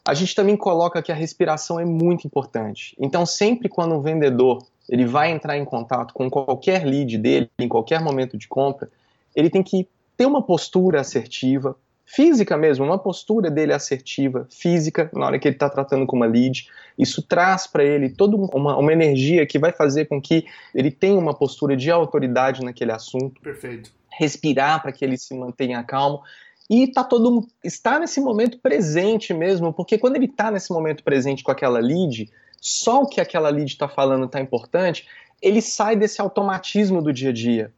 A 0.05 0.15
gente 0.15 0.35
também 0.35 0.57
coloca 0.57 1.03
que 1.03 1.11
a 1.11 1.15
respiração 1.15 1.81
é 1.81 1.85
muito 1.85 2.27
importante. 2.27 2.97
Então, 2.99 3.27
sempre 3.27 3.69
quando 3.69 3.95
um 3.95 4.01
vendedor 4.01 4.65
ele 4.89 5.05
vai 5.05 5.31
entrar 5.31 5.57
em 5.57 5.65
contato 5.65 6.13
com 6.13 6.29
qualquer 6.29 6.85
lead 6.85 7.17
dele, 7.19 7.51
em 7.59 7.69
qualquer 7.69 8.01
momento 8.01 8.37
de 8.37 8.49
compra, 8.49 8.91
ele 9.35 9.49
tem 9.49 9.63
que 9.63 9.89
ter 10.17 10.27
uma 10.27 10.43
postura 10.43 11.01
assertiva, 11.01 11.77
física 12.15 12.59
mesmo, 12.59 12.85
uma 12.85 12.99
postura 12.99 13.51
dele 13.51 13.73
assertiva, 13.73 14.47
física, 14.51 15.11
na 15.15 15.25
hora 15.25 15.39
que 15.39 15.49
ele 15.49 15.57
está 15.57 15.71
tratando 15.71 16.07
com 16.07 16.15
uma 16.15 16.27
lead. 16.27 16.69
Isso 16.99 17.23
traz 17.23 17.67
para 17.67 17.83
ele 17.83 18.11
toda 18.11 18.37
uma, 18.37 18.77
uma 18.77 18.93
energia 18.93 19.47
que 19.47 19.59
vai 19.59 19.73
fazer 19.73 20.05
com 20.05 20.21
que 20.21 20.45
ele 20.75 20.91
tenha 20.91 21.19
uma 21.19 21.33
postura 21.33 21.75
de 21.75 21.91
autoridade 21.91 22.63
naquele 22.63 22.93
assunto. 22.93 23.41
Perfeito. 23.41 23.91
Respirar 24.11 24.83
para 24.83 24.93
que 24.93 25.03
ele 25.03 25.17
se 25.17 25.35
mantenha 25.35 25.83
calmo 25.83 26.21
e 26.69 26.87
tá 26.87 27.03
todo 27.03 27.47
está 27.65 27.99
nesse 27.99 28.21
momento 28.21 28.59
presente 28.59 29.33
mesmo, 29.33 29.73
porque 29.73 29.97
quando 29.97 30.17
ele 30.17 30.27
está 30.27 30.51
nesse 30.51 30.71
momento 30.71 31.03
presente 31.03 31.43
com 31.43 31.51
aquela 31.51 31.79
lead, 31.79 32.31
só 32.61 33.03
o 33.03 33.07
que 33.07 33.23
aquela 33.23 33.49
lead 33.49 33.73
está 33.73 33.89
falando 33.89 34.27
está 34.27 34.39
importante, 34.39 35.07
ele 35.41 35.63
sai 35.63 35.97
desse 35.97 36.21
automatismo 36.21 37.01
do 37.01 37.11
dia 37.11 37.31
a 37.31 37.33
dia. 37.33 37.73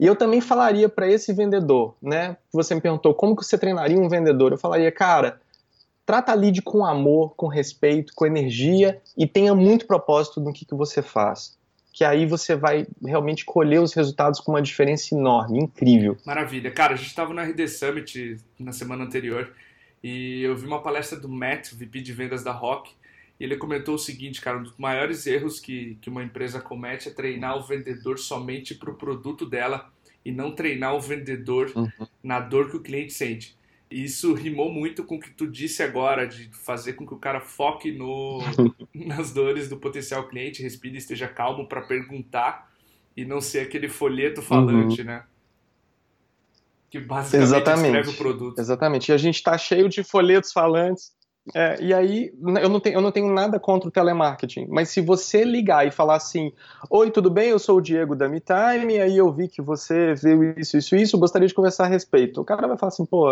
E 0.00 0.06
eu 0.06 0.16
também 0.16 0.40
falaria 0.40 0.88
para 0.88 1.06
esse 1.06 1.30
vendedor, 1.30 1.94
né? 2.00 2.34
Você 2.54 2.74
me 2.74 2.80
perguntou 2.80 3.14
como 3.14 3.36
que 3.36 3.44
você 3.44 3.58
treinaria 3.58 3.98
um 3.98 4.08
vendedor. 4.08 4.50
Eu 4.50 4.56
falaria, 4.56 4.90
cara, 4.90 5.38
trata 6.06 6.32
a 6.32 6.34
lead 6.34 6.62
com 6.62 6.86
amor, 6.86 7.34
com 7.36 7.46
respeito, 7.46 8.14
com 8.14 8.24
energia 8.24 8.98
e 9.14 9.26
tenha 9.26 9.54
muito 9.54 9.86
propósito 9.86 10.40
no 10.40 10.54
que, 10.54 10.64
que 10.64 10.74
você 10.74 11.02
faz. 11.02 11.58
porque 11.90 12.02
aí 12.02 12.24
você 12.24 12.56
vai 12.56 12.86
realmente 13.04 13.44
colher 13.44 13.78
os 13.78 13.92
resultados 13.92 14.40
com 14.40 14.52
uma 14.52 14.62
diferença 14.62 15.14
enorme, 15.14 15.58
incrível. 15.58 16.16
Maravilha. 16.24 16.70
Cara, 16.70 16.94
a 16.94 16.96
gente 16.96 17.08
estava 17.08 17.34
no 17.34 17.40
RD 17.42 17.68
Summit 17.68 18.38
na 18.58 18.72
semana 18.72 19.04
anterior 19.04 19.52
e 20.02 20.40
eu 20.42 20.56
vi 20.56 20.66
uma 20.66 20.82
palestra 20.82 21.20
do 21.20 21.28
Matt, 21.28 21.74
VP 21.74 22.00
de 22.00 22.14
vendas 22.14 22.42
da 22.42 22.52
Rock, 22.52 22.90
ele 23.44 23.56
comentou 23.56 23.94
o 23.94 23.98
seguinte, 23.98 24.40
cara, 24.40 24.58
um 24.58 24.62
dos 24.62 24.76
maiores 24.76 25.26
erros 25.26 25.58
que, 25.58 25.96
que 26.02 26.10
uma 26.10 26.22
empresa 26.22 26.60
comete 26.60 27.08
é 27.08 27.10
treinar 27.10 27.56
o 27.56 27.62
vendedor 27.62 28.18
somente 28.18 28.74
para 28.74 28.90
o 28.90 28.94
produto 28.94 29.46
dela 29.46 29.90
e 30.22 30.30
não 30.30 30.54
treinar 30.54 30.94
o 30.94 31.00
vendedor 31.00 31.72
uhum. 31.74 31.88
na 32.22 32.38
dor 32.38 32.70
que 32.70 32.76
o 32.76 32.82
cliente 32.82 33.14
sente. 33.14 33.58
Isso 33.90 34.34
rimou 34.34 34.70
muito 34.70 35.02
com 35.02 35.16
o 35.16 35.20
que 35.20 35.30
tu 35.30 35.48
disse 35.48 35.82
agora, 35.82 36.26
de 36.28 36.48
fazer 36.52 36.92
com 36.92 37.06
que 37.06 37.14
o 37.14 37.18
cara 37.18 37.40
foque 37.40 37.90
no, 37.90 38.40
nas 38.94 39.32
dores 39.32 39.68
do 39.68 39.78
potencial 39.78 40.28
cliente, 40.28 40.62
respire 40.62 40.94
e 40.94 40.98
esteja 40.98 41.26
calmo 41.26 41.66
para 41.66 41.80
perguntar 41.80 42.70
e 43.16 43.24
não 43.24 43.40
ser 43.40 43.60
aquele 43.60 43.88
folheto 43.88 44.42
falante, 44.42 45.00
uhum. 45.00 45.06
né? 45.06 45.24
Que 46.90 47.00
basicamente 47.00 47.44
Exatamente. 47.44 47.86
escreve 47.86 48.10
o 48.10 48.14
produto. 48.14 48.58
Exatamente. 48.58 49.08
E 49.08 49.12
a 49.12 49.16
gente 49.16 49.36
está 49.36 49.56
cheio 49.56 49.88
de 49.88 50.04
folhetos 50.04 50.52
falantes. 50.52 51.12
É, 51.54 51.82
e 51.82 51.92
aí, 51.92 52.32
eu 52.62 52.68
não, 52.68 52.80
tenho, 52.80 52.94
eu 52.96 53.00
não 53.00 53.10
tenho 53.10 53.32
nada 53.32 53.58
contra 53.58 53.88
o 53.88 53.92
telemarketing, 53.92 54.66
mas 54.68 54.88
se 54.90 55.00
você 55.00 55.44
ligar 55.44 55.86
e 55.86 55.90
falar 55.90 56.16
assim: 56.16 56.52
Oi, 56.88 57.10
tudo 57.10 57.30
bem? 57.30 57.50
Eu 57.50 57.58
sou 57.58 57.78
o 57.78 57.80
Diego 57.80 58.14
da 58.14 58.28
MeTime, 58.28 59.00
aí 59.00 59.16
eu 59.16 59.32
vi 59.32 59.48
que 59.48 59.60
você 59.60 60.14
viu 60.14 60.54
isso, 60.56 60.76
isso, 60.76 60.96
isso, 60.96 61.18
gostaria 61.18 61.48
de 61.48 61.54
conversar 61.54 61.84
a 61.84 61.88
respeito. 61.88 62.40
O 62.40 62.44
cara 62.44 62.66
vai 62.66 62.78
falar 62.78 62.88
assim: 62.88 63.04
pô, 63.04 63.28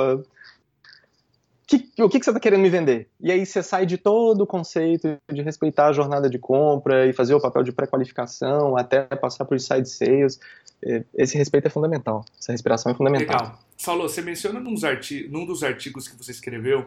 que, 1.68 2.02
o 2.02 2.08
que, 2.08 2.18
que 2.18 2.25
você 2.25 2.30
está 2.30 2.40
querendo 2.40 2.62
me 2.62 2.70
vender? 2.70 3.08
E 3.20 3.30
aí 3.30 3.44
você 3.44 3.62
sai 3.62 3.84
de 3.84 3.98
todo 3.98 4.40
o 4.40 4.46
conceito 4.46 5.18
de 5.30 5.42
respeitar 5.42 5.88
a 5.88 5.92
jornada 5.92 6.30
de 6.30 6.38
compra 6.38 7.06
e 7.06 7.12
fazer 7.12 7.34
o 7.34 7.40
papel 7.40 7.62
de 7.62 7.72
pré-qualificação 7.72 8.75
até 8.75 9.02
passar 9.02 9.44
por 9.44 9.60
side 9.60 9.87
sales. 9.87 10.40
É, 10.82 11.04
esse 11.14 11.37
respeito 11.37 11.66
é 11.66 11.70
fundamental, 11.70 12.25
essa 12.40 12.52
respiração 12.52 12.92
é 12.92 12.94
fundamental. 12.94 13.38
Legal. 13.38 13.58
Saulo, 13.76 14.08
você 14.08 14.22
menciona 14.22 14.58
num 14.60 14.72
dos 15.44 15.62
artigos 15.62 16.08
que 16.08 16.16
você 16.16 16.30
escreveu 16.30 16.87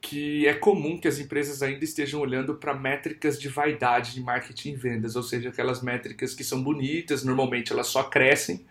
que 0.00 0.46
é 0.46 0.54
comum 0.54 0.98
que 0.98 1.06
as 1.06 1.18
empresas 1.18 1.62
ainda 1.62 1.84
estejam 1.84 2.20
olhando 2.20 2.54
para 2.54 2.74
métricas 2.74 3.38
de 3.38 3.48
vaidade 3.48 4.14
de 4.14 4.20
marketing 4.20 4.70
e 4.70 4.76
vendas, 4.76 5.14
ou 5.14 5.22
seja, 5.22 5.50
aquelas 5.50 5.82
métricas 5.82 6.34
que 6.34 6.42
são 6.42 6.62
bonitas, 6.62 7.22
normalmente 7.22 7.72
elas 7.72 7.88
só 7.88 8.02
crescem 8.02 8.64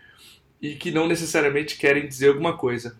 e 0.61 0.75
que 0.75 0.91
não 0.91 1.07
necessariamente 1.07 1.77
querem 1.77 2.07
dizer 2.07 2.29
alguma 2.29 2.57
coisa. 2.57 2.97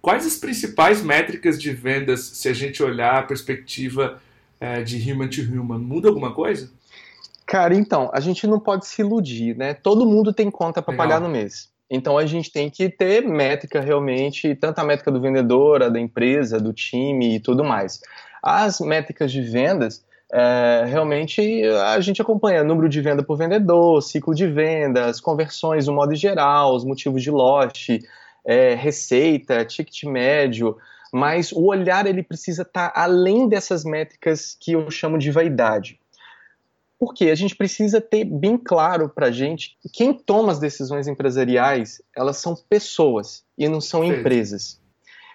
Quais 0.00 0.26
as 0.26 0.36
principais 0.36 1.00
métricas 1.02 1.60
de 1.60 1.72
vendas, 1.72 2.20
se 2.20 2.48
a 2.48 2.52
gente 2.52 2.82
olhar 2.82 3.18
a 3.18 3.22
perspectiva 3.22 4.20
é, 4.60 4.82
de 4.82 4.98
human 5.10 5.28
to 5.28 5.42
human? 5.42 5.78
Muda 5.78 6.08
alguma 6.08 6.34
coisa? 6.34 6.70
Cara, 7.46 7.74
então, 7.74 8.10
a 8.12 8.18
gente 8.18 8.46
não 8.46 8.58
pode 8.58 8.86
se 8.86 9.00
iludir, 9.00 9.56
né? 9.56 9.74
Todo 9.74 10.04
mundo 10.04 10.32
tem 10.32 10.50
conta 10.50 10.82
para 10.82 10.96
pagar 10.96 11.20
no 11.20 11.28
mês. 11.28 11.71
Então 11.94 12.16
a 12.16 12.24
gente 12.24 12.50
tem 12.50 12.70
que 12.70 12.88
ter 12.88 13.22
métrica 13.22 13.78
realmente, 13.78 14.54
tanto 14.54 14.78
a 14.78 14.84
métrica 14.84 15.12
do 15.12 15.20
vendedor, 15.20 15.82
a 15.82 15.90
da 15.90 16.00
empresa, 16.00 16.58
do 16.58 16.72
time 16.72 17.36
e 17.36 17.40
tudo 17.40 17.62
mais. 17.62 18.00
As 18.42 18.80
métricas 18.80 19.30
de 19.30 19.42
vendas, 19.42 20.02
é, 20.32 20.84
realmente 20.86 21.62
a 21.84 22.00
gente 22.00 22.22
acompanha 22.22 22.64
número 22.64 22.88
de 22.88 22.98
venda 23.02 23.22
por 23.22 23.36
vendedor, 23.36 24.02
ciclo 24.02 24.34
de 24.34 24.46
vendas, 24.46 25.20
conversões 25.20 25.86
no 25.86 25.92
modo 25.92 26.14
geral, 26.14 26.74
os 26.74 26.82
motivos 26.82 27.22
de 27.22 27.30
lote, 27.30 28.00
é, 28.42 28.74
receita, 28.74 29.62
ticket 29.62 30.04
médio, 30.04 30.78
mas 31.12 31.52
o 31.52 31.66
olhar 31.66 32.06
ele 32.06 32.22
precisa 32.22 32.62
estar 32.62 32.88
tá 32.88 33.02
além 33.02 33.46
dessas 33.46 33.84
métricas 33.84 34.56
que 34.58 34.72
eu 34.72 34.90
chamo 34.90 35.18
de 35.18 35.30
vaidade. 35.30 36.00
Porque 37.04 37.30
a 37.30 37.34
gente 37.34 37.56
precisa 37.56 38.00
ter 38.00 38.24
bem 38.24 38.56
claro 38.56 39.08
para 39.08 39.26
a 39.26 39.30
gente 39.32 39.76
quem 39.92 40.14
toma 40.14 40.52
as 40.52 40.60
decisões 40.60 41.08
empresariais, 41.08 42.00
elas 42.16 42.36
são 42.36 42.54
pessoas 42.54 43.42
e 43.58 43.68
não 43.68 43.80
são 43.80 44.04
empresas. 44.04 44.80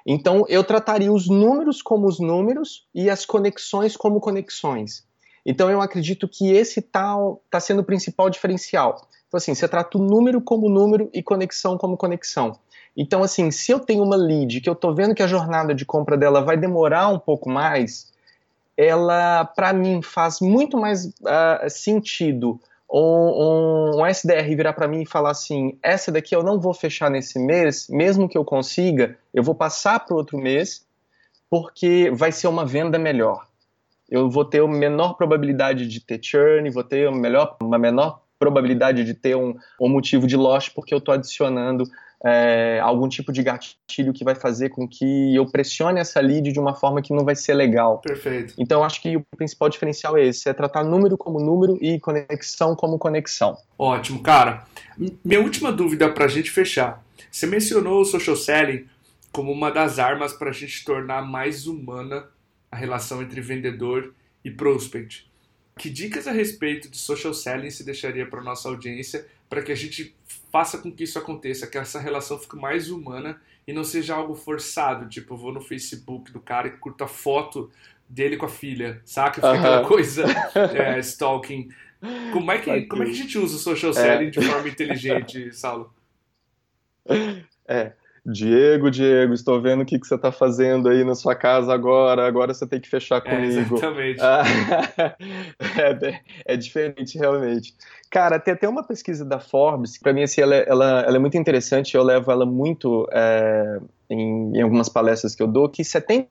Então 0.05 0.45
eu 0.47 0.63
trataria 0.63 1.11
os 1.11 1.27
números 1.27 1.81
como 1.81 2.07
os 2.07 2.21
números 2.21 2.87
e 2.95 3.09
as 3.09 3.25
conexões 3.25 3.97
como 3.97 4.21
conexões. 4.21 5.03
Então 5.45 5.69
eu 5.69 5.81
acredito 5.81 6.25
que 6.25 6.53
esse 6.53 6.81
tal 6.81 7.41
está 7.43 7.59
sendo 7.59 7.81
o 7.81 7.85
principal 7.85 8.29
diferencial. 8.29 9.05
Então 9.27 9.37
assim, 9.37 9.53
você 9.53 9.67
trata 9.67 9.97
o 9.97 10.01
número 10.01 10.39
como 10.39 10.69
número 10.69 11.09
e 11.13 11.21
conexão 11.21 11.77
como 11.77 11.97
conexão. 11.97 12.57
Então, 12.95 13.21
assim, 13.21 13.51
se 13.51 13.73
eu 13.73 13.79
tenho 13.81 14.03
uma 14.03 14.15
lead 14.15 14.61
que 14.61 14.69
eu 14.69 14.73
estou 14.73 14.95
vendo 14.95 15.13
que 15.13 15.21
a 15.21 15.27
jornada 15.27 15.75
de 15.75 15.85
compra 15.85 16.17
dela 16.17 16.41
vai 16.41 16.55
demorar 16.55 17.09
um 17.09 17.19
pouco 17.19 17.49
mais, 17.49 18.11
ela, 18.77 19.43
para 19.43 19.73
mim, 19.73 20.01
faz 20.03 20.39
muito 20.39 20.77
mais 20.77 21.05
uh, 21.05 21.69
sentido 21.69 22.59
um, 22.89 22.99
um, 22.99 24.01
um, 24.01 24.05
SDR 24.05 24.55
virar 24.55 24.73
para 24.73 24.87
mim 24.87 25.01
e 25.01 25.05
falar 25.05 25.31
assim: 25.31 25.77
essa 25.81 26.11
daqui 26.11 26.35
eu 26.35 26.43
não 26.43 26.59
vou 26.59 26.73
fechar 26.73 27.09
nesse 27.09 27.39
mês, 27.39 27.87
mesmo 27.89 28.29
que 28.29 28.37
eu 28.37 28.45
consiga, 28.45 29.17
eu 29.33 29.43
vou 29.43 29.55
passar 29.55 29.99
para 30.05 30.15
outro 30.15 30.37
mês, 30.37 30.85
porque 31.49 32.11
vai 32.13 32.31
ser 32.31 32.47
uma 32.47 32.65
venda 32.65 32.97
melhor. 32.97 33.47
Eu 34.09 34.29
vou 34.29 34.45
ter 34.45 34.65
menor 34.67 35.15
probabilidade 35.15 35.85
de 35.85 35.99
ter 35.99 36.19
churn, 36.23 36.69
vou 36.69 36.83
ter 36.83 37.09
uma, 37.09 37.17
melhor, 37.17 37.57
uma 37.61 37.77
menor 37.77 38.21
probabilidade 38.39 39.03
de 39.03 39.13
ter 39.13 39.35
um, 39.35 39.55
um 39.81 39.89
motivo 39.89 40.25
de 40.27 40.37
loss, 40.37 40.69
porque 40.69 40.93
eu 40.93 40.99
estou 40.99 41.13
adicionando 41.13 41.83
é, 42.25 42.79
algum 42.81 43.07
tipo 43.07 43.31
de 43.31 43.43
gatilho 43.43 44.11
que 44.13 44.23
vai 44.23 44.33
fazer 44.33 44.69
com 44.69 44.87
que 44.87 45.35
eu 45.35 45.45
pressione 45.45 45.99
essa 45.99 46.19
lead 46.19 46.51
de 46.51 46.59
uma 46.59 46.73
forma 46.73 47.01
que 47.01 47.13
não 47.13 47.23
vai 47.23 47.35
ser 47.35 47.53
legal. 47.53 47.99
Perfeito. 47.99 48.53
Então, 48.57 48.83
acho 48.83 49.01
que 49.01 49.15
o 49.17 49.23
principal 49.35 49.69
diferencial 49.69 50.17
é 50.17 50.25
esse: 50.25 50.49
é 50.49 50.53
tratar 50.53 50.83
número 50.83 51.17
como 51.17 51.39
número 51.39 51.77
e 51.81 51.99
conexão 51.99 52.75
como 52.75 52.97
conexão. 52.97 53.57
Ótimo, 53.77 54.21
cara. 54.21 54.65
Minha 55.23 55.41
última 55.41 55.71
dúvida 55.71 56.09
para 56.09 56.25
a 56.25 56.29
gente 56.29 56.49
fechar. 56.49 57.03
Você 57.29 57.45
mencionou 57.45 58.01
o 58.01 58.05
social 58.05 58.35
selling 58.35 58.87
como 59.31 59.51
uma 59.51 59.69
das 59.69 59.99
armas 59.99 60.33
para 60.33 60.49
a 60.49 60.53
gente 60.53 60.83
tornar 60.83 61.21
mais 61.21 61.67
humana 61.67 62.25
a 62.71 62.75
relação 62.75 63.21
entre 63.21 63.39
vendedor 63.41 64.13
e 64.43 64.49
prospect. 64.49 65.29
Que 65.77 65.89
dicas 65.89 66.27
a 66.27 66.31
respeito 66.31 66.89
de 66.89 66.97
social 66.97 67.33
selling 67.33 67.69
se 67.69 67.83
deixaria 67.83 68.25
para 68.25 68.41
nossa 68.41 68.67
audiência 68.67 69.27
para 69.47 69.61
que 69.61 69.71
a 69.71 69.75
gente 69.75 70.15
faça 70.51 70.77
com 70.77 70.91
que 70.91 71.03
isso 71.03 71.19
aconteça, 71.19 71.67
que 71.67 71.77
essa 71.77 71.99
relação 71.99 72.39
fique 72.39 72.55
mais 72.55 72.89
humana 72.89 73.39
e 73.67 73.73
não 73.73 73.83
seja 73.83 74.15
algo 74.15 74.33
forçado, 74.33 75.07
tipo, 75.09 75.33
eu 75.33 75.37
vou 75.37 75.51
no 75.51 75.61
Facebook 75.61 76.31
do 76.31 76.39
cara 76.39 76.67
e 76.67 76.71
curto 76.71 77.03
a 77.03 77.07
foto 77.07 77.69
dele 78.07 78.37
com 78.37 78.45
a 78.45 78.49
filha, 78.49 79.01
saca? 79.03 79.35
Fica 79.35 79.51
aquela 79.51 79.85
coisa 79.85 80.23
é, 80.73 80.99
stalking. 80.99 81.69
Como 82.31 82.51
é, 82.51 82.59
que, 82.59 82.81
como 82.83 83.03
é 83.03 83.05
que 83.05 83.11
a 83.11 83.15
gente 83.15 83.37
usa 83.37 83.55
o 83.55 83.59
social 83.59 83.93
selling 83.93 84.27
é. 84.27 84.29
de 84.29 84.41
forma 84.41 84.69
inteligente, 84.69 85.53
Saulo? 85.53 85.93
É, 87.69 87.91
Diego, 88.29 88.91
Diego, 88.91 89.33
estou 89.33 89.61
vendo 89.61 89.83
o 89.83 89.85
que, 89.85 89.97
que 89.97 90.05
você 90.05 90.15
está 90.15 90.33
fazendo 90.33 90.89
aí 90.89 91.05
na 91.05 91.15
sua 91.15 91.33
casa 91.33 91.73
agora, 91.73 92.27
agora 92.27 92.53
você 92.53 92.67
tem 92.67 92.77
que 92.77 92.89
fechar 92.89 93.17
é, 93.17 93.21
comigo. 93.21 93.77
É, 93.87 94.11
exatamente. 94.11 94.21
é, 95.79 96.21
é, 96.53 96.57
diferente, 96.57 97.17
realmente. 97.17 97.73
Cara, 98.11 98.37
tem 98.37 98.53
até 98.53 98.67
uma 98.67 98.83
pesquisa 98.83 99.23
da 99.23 99.39
Forbes, 99.39 99.97
para 99.97 100.11
mim, 100.11 100.23
assim, 100.23 100.41
ela, 100.41 100.55
ela, 100.55 101.01
ela, 101.03 101.15
é 101.15 101.19
muito 101.19 101.37
interessante, 101.37 101.95
eu 101.95 102.03
levo 102.03 102.29
ela 102.29 102.45
muito 102.45 103.07
é, 103.13 103.79
em, 104.09 104.57
em 104.57 104.61
algumas 104.61 104.89
palestras 104.89 105.33
que 105.33 105.41
eu 105.41 105.47
dou, 105.47 105.69
que 105.69 105.81
79% 105.83 106.27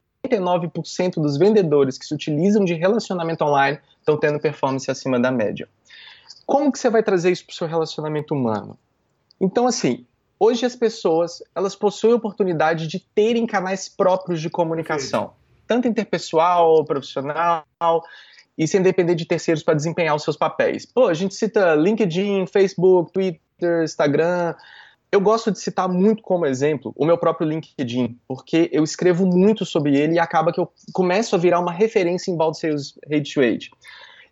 dos 1.16 1.38
vendedores 1.38 1.96
que 1.96 2.04
se 2.04 2.14
utilizam 2.14 2.62
de 2.62 2.74
relacionamento 2.74 3.42
online 3.42 3.78
estão 3.98 4.18
tendo 4.18 4.38
performance 4.38 4.90
acima 4.90 5.18
da 5.18 5.30
média. 5.30 5.66
Como 6.44 6.70
que 6.70 6.78
você 6.78 6.90
vai 6.90 7.02
trazer 7.02 7.32
isso 7.32 7.46
para 7.46 7.54
o 7.54 7.56
seu 7.56 7.66
relacionamento 7.66 8.34
humano? 8.34 8.78
Então, 9.40 9.66
assim, 9.66 10.04
Hoje 10.38 10.66
as 10.66 10.76
pessoas, 10.76 11.42
elas 11.54 11.74
possuem 11.74 12.12
a 12.12 12.16
oportunidade 12.16 12.86
de 12.86 12.98
terem 12.98 13.46
canais 13.46 13.88
próprios 13.88 14.40
de 14.40 14.50
comunicação, 14.50 15.32
tanto 15.66 15.88
interpessoal, 15.88 16.84
profissional, 16.84 17.64
e 18.58 18.66
sem 18.66 18.82
depender 18.82 19.14
de 19.14 19.26
terceiros 19.26 19.62
para 19.62 19.74
desempenhar 19.74 20.14
os 20.14 20.22
seus 20.22 20.36
papéis. 20.36 20.86
Pô, 20.86 21.08
a 21.08 21.14
gente 21.14 21.34
cita 21.34 21.74
LinkedIn, 21.74 22.46
Facebook, 22.46 23.12
Twitter, 23.12 23.82
Instagram. 23.82 24.54
Eu 25.10 25.20
gosto 25.20 25.50
de 25.50 25.58
citar 25.58 25.88
muito 25.88 26.22
como 26.22 26.46
exemplo 26.46 26.92
o 26.96 27.06
meu 27.06 27.16
próprio 27.16 27.48
LinkedIn, 27.48 28.18
porque 28.26 28.68
eu 28.72 28.82
escrevo 28.82 29.26
muito 29.26 29.64
sobre 29.64 29.96
ele 29.96 30.14
e 30.14 30.18
acaba 30.18 30.52
que 30.52 30.60
eu 30.60 30.70
começo 30.92 31.34
a 31.34 31.38
virar 31.38 31.60
uma 31.60 31.72
referência 31.72 32.30
em 32.30 32.36
Bald 32.36 32.58
Sales 32.58 32.94
Age 33.10 33.34
to 33.34 33.40
Age. 33.40 33.70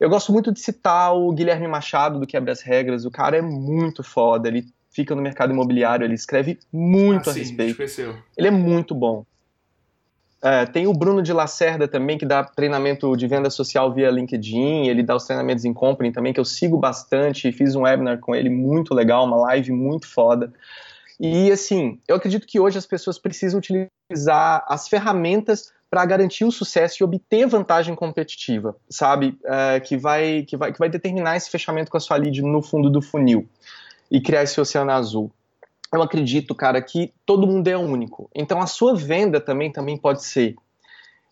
Eu 0.01 0.11
gosto 0.11 0.33
muito 0.33 0.53
de 0.53 0.61
citar 0.61 1.15
o 1.15 1.33
Guilherme 1.33 1.69
Machado 1.69 2.19
do 2.19 2.27
Quebra 2.27 2.53
as 2.53 2.61
Regras, 2.61 3.05
o 3.05 3.11
cara 3.11 3.37
é 3.37 3.43
muito 3.43 4.03
foda, 4.03 4.49
ele 4.49 4.67
fica 4.95 5.15
no 5.15 5.21
mercado 5.21 5.53
imobiliário, 5.53 6.05
ele 6.05 6.15
escreve 6.15 6.59
muito 6.73 7.29
ah, 7.29 7.33
a 7.33 7.35
sim, 7.35 7.41
respeito. 7.41 7.83
Ele 8.37 8.49
é 8.49 8.51
muito 8.51 8.95
bom. 8.95 9.27
É, 10.41 10.67
tem 10.67 10.87
o 10.87 10.93
Bruno 10.93 11.23
de 11.23 11.33
Lacerda 11.33 11.89
também, 11.89 12.19
que 12.19 12.27
dá 12.27 12.45
treinamento 12.45 13.17
de 13.17 13.27
venda 13.27 13.49
social 13.51 13.93
via 13.93 14.11
LinkedIn, 14.11 14.87
ele 14.87 15.03
dá 15.03 15.17
os 15.17 15.25
treinamentos 15.25 15.65
em 15.65 15.73
company 15.73 16.13
também, 16.13 16.33
que 16.33 16.41
eu 16.41 16.45
sigo 16.45 16.77
bastante, 16.77 17.51
fiz 17.51 17.75
um 17.75 17.83
webinar 17.83 18.19
com 18.21 18.35
ele 18.35 18.51
muito 18.51 18.95
legal, 18.95 19.25
uma 19.25 19.39
live 19.39 19.73
muito 19.73 20.07
foda. 20.07 20.53
E 21.19 21.51
assim, 21.51 21.99
eu 22.07 22.17
acredito 22.17 22.47
que 22.47 22.61
hoje 22.61 22.77
as 22.77 22.87
pessoas 22.87 23.19
precisam 23.19 23.59
utilizar 23.59 24.65
as 24.69 24.87
ferramentas 24.87 25.73
para 25.91 26.05
garantir 26.05 26.45
o 26.45 26.53
sucesso 26.53 26.97
e 27.01 27.05
obter 27.05 27.47
vantagem 27.47 27.95
competitiva, 27.95 28.77
sabe? 28.91 29.39
É, 29.45 29.81
que, 29.81 29.97
vai, 29.97 30.43
que, 30.43 30.57
vai, 30.57 30.73
que 30.73 30.79
vai 30.79 30.91
determinar 30.91 31.37
esse 31.37 31.49
fechamento 31.49 31.91
com 31.91 31.97
a 31.97 32.01
sua 32.01 32.17
lead 32.17 32.43
no 32.43 32.61
fundo 32.63 32.91
do 32.91 33.01
funil 33.01 33.49
e 34.11 34.21
criar 34.21 34.43
esse 34.43 34.61
oceano 34.61 34.91
azul. 34.91 35.31
Eu 35.93 36.03
acredito, 36.03 36.55
cara, 36.55 36.83
que 36.83 37.13
todo 37.25 37.47
mundo 37.47 37.69
é 37.69 37.77
único. 37.77 38.29
Então 38.35 38.61
a 38.61 38.67
sua 38.67 38.95
venda 38.95 39.41
também, 39.41 39.71
também 39.71 39.97
pode 39.97 40.25
ser. 40.25 40.57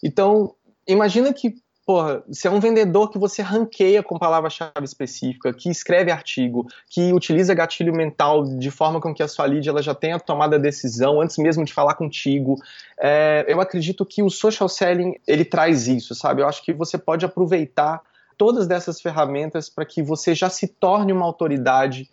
Então, 0.03 0.55
imagina 0.87 1.33
que 1.33 1.57
porra, 1.85 2.23
se 2.31 2.47
é 2.47 2.51
um 2.51 2.61
vendedor 2.61 3.11
que 3.11 3.19
você 3.19 3.43
ranqueia 3.43 4.03
com 4.03 4.19
palavra-chave 4.19 4.85
específica, 4.85 5.53
que 5.53 5.69
escreve 5.69 6.11
artigo, 6.11 6.67
que 6.89 7.13
utiliza 7.13 7.55
gatilho 7.55 7.93
mental 7.93 8.45
de 8.45 8.71
forma 8.71 9.01
com 9.01 9.13
que 9.13 9.23
a 9.23 9.29
sua 9.29 9.47
lead 9.47 9.69
ela 9.69 9.83
já 9.83 9.95
tenha 9.95 10.19
tomado 10.19 10.55
a 10.55 10.59
decisão 10.59 11.21
antes 11.21 11.37
mesmo 11.39 11.65
de 11.65 11.73
falar 11.73 11.95
contigo, 11.95 12.57
é, 12.99 13.45
eu 13.49 13.61
acredito 13.61 14.07
que 14.07 14.23
o 14.23 14.31
social 14.31 14.69
selling 14.69 15.17
ele 15.27 15.45
traz 15.45 15.89
isso, 15.89 16.15
sabe? 16.15 16.43
Eu 16.43 16.49
acho 16.49 16.65
que 16.65 16.73
você 16.73 16.97
pode 16.97 17.25
aproveitar 17.25 18.01
todas 18.39 18.67
dessas 18.67 19.01
ferramentas 19.01 19.69
para 19.69 19.85
que 19.85 20.03
você 20.03 20.35
já 20.35 20.49
se 20.49 20.69
torne 20.69 21.13
uma 21.13 21.25
autoridade 21.25 22.09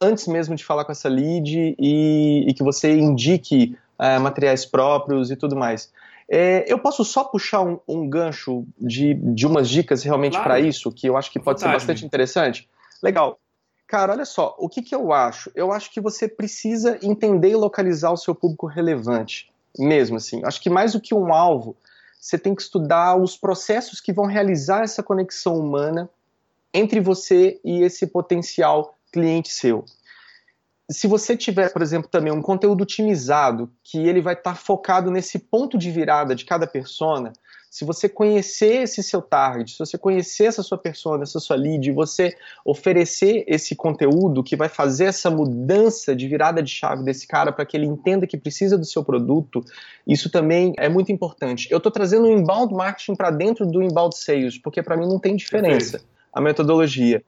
antes 0.00 0.26
mesmo 0.26 0.54
de 0.54 0.64
falar 0.64 0.84
com 0.84 0.92
essa 0.92 1.08
lead 1.08 1.76
e, 1.78 2.44
e 2.48 2.54
que 2.54 2.62
você 2.62 2.96
indique 2.96 3.76
é, 3.98 4.18
materiais 4.18 4.64
próprios 4.64 5.30
e 5.30 5.36
tudo 5.36 5.56
mais. 5.56 5.92
É, 6.28 6.64
eu 6.66 6.78
posso 6.78 7.04
só 7.04 7.24
puxar 7.24 7.60
um, 7.62 7.78
um, 7.86 8.08
gancho 8.08 8.66
de, 8.78 9.14
de 9.14 9.46
umas 9.46 9.68
dicas 9.68 10.02
realmente 10.02 10.32
claro. 10.32 10.48
para 10.48 10.60
isso, 10.60 10.90
que 10.90 11.06
eu 11.06 11.16
acho 11.16 11.30
que 11.30 11.38
pode 11.38 11.60
ser 11.60 11.68
bastante 11.68 12.04
interessante? 12.04 12.68
Legal. 13.02 13.38
Cara, 13.86 14.12
olha 14.12 14.24
só, 14.24 14.56
o 14.58 14.68
que, 14.68 14.80
que 14.80 14.94
eu 14.94 15.12
acho? 15.12 15.50
Eu 15.54 15.70
acho 15.70 15.92
que 15.92 16.00
você 16.00 16.26
precisa 16.26 16.98
entender 17.02 17.50
e 17.50 17.56
localizar 17.56 18.10
o 18.10 18.16
seu 18.16 18.34
público 18.34 18.66
relevante, 18.66 19.52
mesmo 19.78 20.16
assim. 20.16 20.40
Acho 20.44 20.60
que 20.60 20.70
mais 20.70 20.94
do 20.94 21.00
que 21.00 21.14
um 21.14 21.32
alvo, 21.32 21.76
você 22.18 22.38
tem 22.38 22.54
que 22.54 22.62
estudar 22.62 23.16
os 23.16 23.36
processos 23.36 24.00
que 24.00 24.12
vão 24.12 24.24
realizar 24.24 24.82
essa 24.82 25.02
conexão 25.02 25.58
humana 25.58 26.08
entre 26.72 26.98
você 26.98 27.60
e 27.62 27.82
esse 27.82 28.06
potencial 28.06 28.96
cliente 29.14 29.48
seu 29.48 29.84
se 30.90 31.06
você 31.06 31.36
tiver, 31.36 31.72
por 31.72 31.82
exemplo, 31.82 32.10
também 32.10 32.32
um 32.32 32.42
conteúdo 32.42 32.82
otimizado, 32.82 33.70
que 33.82 33.98
ele 33.98 34.20
vai 34.20 34.34
estar 34.34 34.50
tá 34.50 34.56
focado 34.56 35.10
nesse 35.10 35.38
ponto 35.38 35.78
de 35.78 35.90
virada 35.90 36.34
de 36.34 36.44
cada 36.44 36.66
persona, 36.66 37.32
se 37.70 37.84
você 37.84 38.08
conhecer 38.08 38.82
esse 38.82 39.02
seu 39.02 39.20
target, 39.20 39.72
se 39.72 39.78
você 39.78 39.98
conhecer 39.98 40.44
essa 40.44 40.62
sua 40.62 40.78
persona, 40.78 41.24
essa 41.24 41.40
sua 41.40 41.56
lead, 41.56 41.90
você 41.90 42.36
oferecer 42.64 43.44
esse 43.48 43.74
conteúdo 43.74 44.44
que 44.44 44.54
vai 44.54 44.68
fazer 44.68 45.06
essa 45.06 45.28
mudança 45.28 46.14
de 46.14 46.28
virada 46.28 46.62
de 46.62 46.70
chave 46.70 47.02
desse 47.02 47.26
cara 47.26 47.50
para 47.50 47.66
que 47.66 47.76
ele 47.76 47.86
entenda 47.86 48.28
que 48.28 48.36
precisa 48.36 48.78
do 48.78 48.84
seu 48.84 49.02
produto, 49.02 49.64
isso 50.06 50.30
também 50.30 50.72
é 50.78 50.88
muito 50.88 51.10
importante. 51.10 51.66
Eu 51.68 51.78
estou 51.78 51.90
trazendo 51.90 52.26
o 52.26 52.30
inbound 52.30 52.72
marketing 52.72 53.16
para 53.16 53.32
dentro 53.32 53.66
do 53.66 53.82
inbound 53.82 54.16
sales, 54.16 54.56
porque 54.56 54.80
para 54.80 54.96
mim 54.96 55.08
não 55.08 55.18
tem 55.18 55.34
diferença 55.34 56.00
a 56.32 56.40
metodologia. 56.40 57.24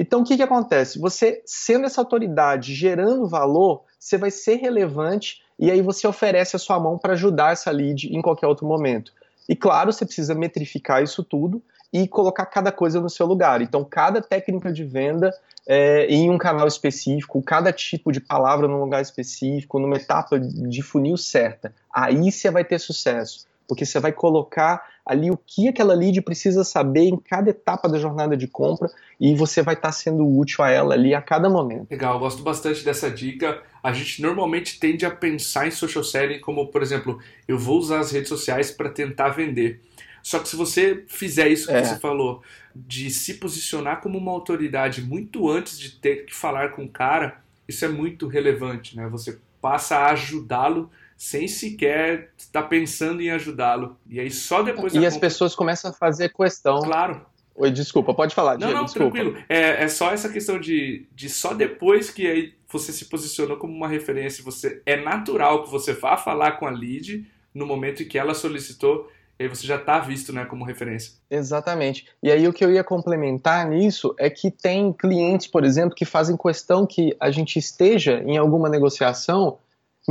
Então, 0.00 0.20
o 0.20 0.24
que, 0.24 0.36
que 0.36 0.42
acontece? 0.44 0.96
Você, 1.00 1.42
sendo 1.44 1.84
essa 1.84 2.00
autoridade, 2.00 2.72
gerando 2.72 3.26
valor, 3.26 3.82
você 3.98 4.16
vai 4.16 4.30
ser 4.30 4.54
relevante 4.54 5.42
e 5.58 5.72
aí 5.72 5.82
você 5.82 6.06
oferece 6.06 6.54
a 6.54 6.58
sua 6.58 6.78
mão 6.78 6.96
para 6.96 7.14
ajudar 7.14 7.52
essa 7.52 7.72
lead 7.72 8.06
em 8.06 8.22
qualquer 8.22 8.46
outro 8.46 8.64
momento. 8.64 9.12
E 9.48 9.56
claro, 9.56 9.92
você 9.92 10.06
precisa 10.06 10.36
metrificar 10.36 11.02
isso 11.02 11.24
tudo 11.24 11.60
e 11.92 12.06
colocar 12.06 12.46
cada 12.46 12.70
coisa 12.70 13.00
no 13.00 13.10
seu 13.10 13.26
lugar. 13.26 13.60
Então, 13.60 13.84
cada 13.84 14.22
técnica 14.22 14.72
de 14.72 14.84
venda 14.84 15.34
é, 15.66 16.06
em 16.06 16.30
um 16.30 16.38
canal 16.38 16.68
específico, 16.68 17.42
cada 17.42 17.72
tipo 17.72 18.12
de 18.12 18.20
palavra 18.20 18.68
num 18.68 18.78
lugar 18.78 19.02
específico, 19.02 19.80
numa 19.80 19.96
etapa 19.96 20.38
de 20.38 20.80
funil 20.80 21.16
certa. 21.16 21.74
Aí 21.92 22.30
você 22.30 22.52
vai 22.52 22.64
ter 22.64 22.78
sucesso 22.78 23.48
porque 23.68 23.84
você 23.84 24.00
vai 24.00 24.12
colocar 24.12 24.82
ali 25.04 25.30
o 25.30 25.36
que 25.36 25.68
aquela 25.68 25.94
lead 25.94 26.20
precisa 26.22 26.64
saber 26.64 27.02
em 27.02 27.16
cada 27.16 27.50
etapa 27.50 27.88
da 27.88 27.98
jornada 27.98 28.36
de 28.36 28.48
compra 28.48 28.90
e 29.20 29.34
você 29.34 29.62
vai 29.62 29.74
estar 29.74 29.88
tá 29.88 29.92
sendo 29.92 30.26
útil 30.26 30.64
a 30.64 30.70
ela 30.70 30.94
ali 30.94 31.14
a 31.14 31.20
cada 31.20 31.50
momento. 31.50 31.86
Legal, 31.90 32.18
gosto 32.18 32.42
bastante 32.42 32.82
dessa 32.82 33.10
dica. 33.10 33.62
A 33.82 33.92
gente 33.92 34.22
normalmente 34.22 34.80
tende 34.80 35.04
a 35.04 35.10
pensar 35.10 35.68
em 35.68 35.70
social 35.70 36.02
selling 36.02 36.40
como, 36.40 36.66
por 36.68 36.82
exemplo, 36.82 37.18
eu 37.46 37.58
vou 37.58 37.78
usar 37.78 38.00
as 38.00 38.10
redes 38.10 38.28
sociais 38.28 38.70
para 38.70 38.88
tentar 38.88 39.28
vender. 39.28 39.80
Só 40.22 40.38
que 40.38 40.48
se 40.48 40.56
você 40.56 41.04
fizer 41.06 41.48
isso 41.48 41.68
que 41.68 41.74
é. 41.74 41.84
você 41.84 41.98
falou, 41.98 42.42
de 42.74 43.10
se 43.10 43.34
posicionar 43.34 44.00
como 44.00 44.18
uma 44.18 44.32
autoridade 44.32 45.02
muito 45.02 45.48
antes 45.48 45.78
de 45.78 45.90
ter 45.90 46.24
que 46.24 46.34
falar 46.34 46.70
com 46.70 46.84
o 46.84 46.88
cara, 46.88 47.42
isso 47.66 47.84
é 47.84 47.88
muito 47.88 48.26
relevante, 48.26 48.96
né? 48.96 49.08
Você 49.08 49.38
passa 49.60 49.96
a 49.96 50.10
ajudá-lo 50.10 50.90
sem 51.18 51.48
sequer 51.48 52.30
estar 52.38 52.62
pensando 52.62 53.20
em 53.20 53.28
ajudá-lo. 53.30 53.98
E 54.08 54.20
aí 54.20 54.30
só 54.30 54.62
depois. 54.62 54.94
E 54.94 55.04
as 55.04 55.14
compra... 55.14 55.28
pessoas 55.28 55.54
começam 55.54 55.90
a 55.90 55.94
fazer 55.94 56.32
questão. 56.32 56.80
Claro. 56.80 57.26
Oi, 57.56 57.72
desculpa, 57.72 58.14
pode 58.14 58.36
falar. 58.36 58.52
Não, 58.52 58.58
Diego, 58.58 58.74
não, 58.74 58.84
desculpa. 58.84 59.10
tranquilo. 59.10 59.44
É, 59.48 59.82
é 59.82 59.88
só 59.88 60.12
essa 60.12 60.28
questão 60.28 60.60
de, 60.60 61.08
de 61.12 61.28
só 61.28 61.52
depois 61.52 62.08
que 62.08 62.24
aí 62.24 62.54
você 62.68 62.92
se 62.92 63.06
posicionou 63.06 63.56
como 63.56 63.74
uma 63.74 63.88
referência, 63.88 64.44
você 64.44 64.80
é 64.86 64.96
natural 64.96 65.64
que 65.64 65.70
você 65.70 65.92
vá 65.92 66.16
falar 66.16 66.52
com 66.52 66.66
a 66.66 66.70
lead 66.70 67.26
no 67.52 67.66
momento 67.66 68.04
em 68.04 68.06
que 68.06 68.16
ela 68.16 68.32
solicitou 68.32 69.10
e 69.36 69.42
aí 69.42 69.48
você 69.48 69.66
já 69.66 69.74
está 69.74 69.98
visto 69.98 70.32
né, 70.32 70.44
como 70.44 70.64
referência. 70.64 71.14
Exatamente. 71.28 72.06
E 72.22 72.30
aí 72.30 72.46
o 72.46 72.52
que 72.52 72.64
eu 72.64 72.72
ia 72.72 72.84
complementar 72.84 73.68
nisso 73.68 74.14
é 74.18 74.30
que 74.30 74.52
tem 74.52 74.92
clientes, 74.92 75.48
por 75.48 75.64
exemplo, 75.64 75.96
que 75.96 76.04
fazem 76.04 76.36
questão 76.36 76.86
que 76.86 77.16
a 77.18 77.30
gente 77.30 77.58
esteja 77.58 78.22
em 78.24 78.36
alguma 78.36 78.68
negociação 78.68 79.58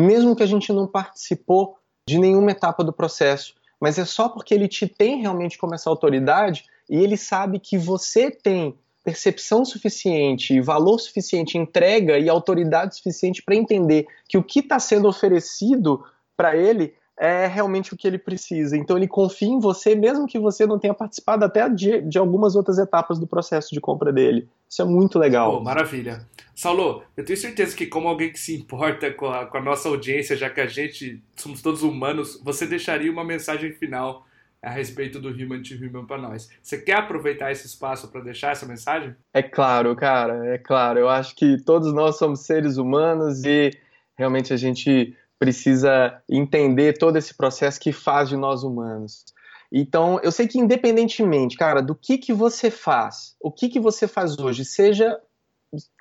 mesmo 0.02 0.36
que 0.36 0.44
a 0.44 0.48
gente 0.48 0.72
não 0.72 0.88
participou 0.88 1.78
de 2.08 2.20
nenhuma 2.20 2.52
etapa 2.52 2.84
do 2.84 2.94
processo, 2.94 3.56
mas 3.80 3.98
é 3.98 4.06
só 4.06 4.30
porque 4.30 4.54
ele 4.54 4.68
te 4.68 4.88
tem 4.88 5.22
realmente 5.22 5.58
como 5.58 5.76
essa 5.76 5.90
autoridade 5.90 6.66
e 6.90 6.98
ele 6.98 7.18
sabe 7.18 7.60
que 7.60 7.78
você 7.78 8.32
tem 8.32 8.78
percepção 9.04 9.64
suficiente, 9.64 10.60
valor 10.60 11.00
suficiente, 11.00 11.58
entrega 11.58 12.20
e 12.20 12.28
autoridade 12.28 12.98
suficiente 12.98 13.42
para 13.42 13.56
entender 13.56 14.06
que 14.28 14.38
o 14.38 14.44
que 14.44 14.60
está 14.60 14.80
sendo 14.80 15.08
oferecido 15.08 16.04
para 16.36 16.56
ele 16.56 16.94
é 17.20 17.48
realmente 17.48 17.94
o 17.94 17.98
que 17.98 18.08
ele 18.08 18.20
precisa. 18.20 18.78
Então 18.78 18.96
ele 18.96 19.08
confia 19.08 19.48
em 19.48 19.60
você, 19.60 19.96
mesmo 19.96 20.28
que 20.28 20.40
você 20.40 20.66
não 20.66 20.78
tenha 20.78 20.94
participado 20.94 21.44
até 21.44 21.68
de, 21.68 22.02
de 22.02 22.18
algumas 22.18 22.56
outras 22.56 22.78
etapas 22.78 23.18
do 23.18 23.26
processo 23.26 23.74
de 23.74 23.82
compra 23.82 24.14
dele. 24.14 24.48
Isso 24.70 24.82
é 24.82 24.86
muito 24.86 25.18
legal. 25.18 25.58
Pô, 25.58 25.64
maravilha. 25.64 26.26
Saulo, 26.54 27.04
eu 27.16 27.26
tenho 27.26 27.38
certeza 27.38 27.76
que 27.76 27.88
como 27.88 28.08
alguém 28.08 28.32
que 28.32 28.40
se 28.40 28.56
importa 28.56 29.12
com 29.12 29.28
a, 29.28 29.46
com 29.46 29.58
a 29.58 29.62
nossa 29.62 29.90
audiência, 29.90 30.36
já 30.36 30.50
que 30.50 30.62
a 30.62 30.68
gente 30.68 31.22
somos 31.36 31.62
todos 31.62 31.84
humanos, 31.84 32.40
você 32.44 32.66
deixaria 32.66 33.12
uma 33.12 33.24
mensagem 33.24 33.72
final 33.74 34.26
a 34.62 34.70
respeito 34.70 35.20
do 35.20 35.30
Human 35.30 35.62
to 35.62 35.76
Human 35.76 36.06
para 36.06 36.18
nós. 36.18 36.50
Você 36.62 36.80
quer 36.80 36.98
aproveitar 36.98 37.52
esse 37.52 37.68
espaço 37.68 38.12
para 38.12 38.22
deixar 38.22 38.52
essa 38.52 38.66
mensagem? 38.66 39.16
É 39.34 39.42
claro, 39.42 39.96
cara, 39.96 40.54
é 40.54 40.58
claro. 40.58 41.00
Eu 41.00 41.10
acho 41.10 41.36
que 41.36 41.58
todos 41.64 41.94
nós 41.94 42.18
somos 42.18 42.42
seres 42.42 42.78
humanos 42.78 43.44
e 43.44 43.72
realmente 44.16 44.52
a 44.52 44.58
gente 44.58 45.16
precisa 45.40 46.22
entender 46.30 46.98
todo 46.98 47.18
esse 47.18 47.34
processo 47.34 47.80
que 47.80 47.92
faz 47.92 48.30
de 48.30 48.38
nós 48.38 48.64
humanos. 48.64 49.24
Então, 49.72 50.20
eu 50.24 50.32
sei 50.32 50.48
que 50.48 50.60
independentemente, 50.60 51.58
cara, 51.58 51.82
do 51.82 51.94
que 51.94 52.18
que 52.18 52.34
você 52.34 52.72
faz, 52.72 53.36
o 53.42 53.52
que 53.52 53.70
que 53.70 53.80
você 53.80 54.08
faz 54.08 54.38
hoje, 54.40 54.64
seja 54.64 55.20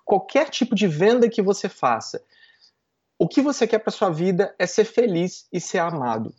qualquer 0.05 0.49
tipo 0.49 0.75
de 0.75 0.87
venda 0.87 1.29
que 1.29 1.43
você 1.43 1.69
faça, 1.69 2.23
o 3.19 3.27
que 3.27 3.43
você 3.43 3.67
quer 3.67 3.79
para 3.79 3.91
sua 3.91 4.11
vida 4.11 4.55
é 4.59 4.67
ser 4.67 4.85
feliz 4.85 5.47
e 5.53 5.61
ser 5.61 5.79
amado. 5.79 6.33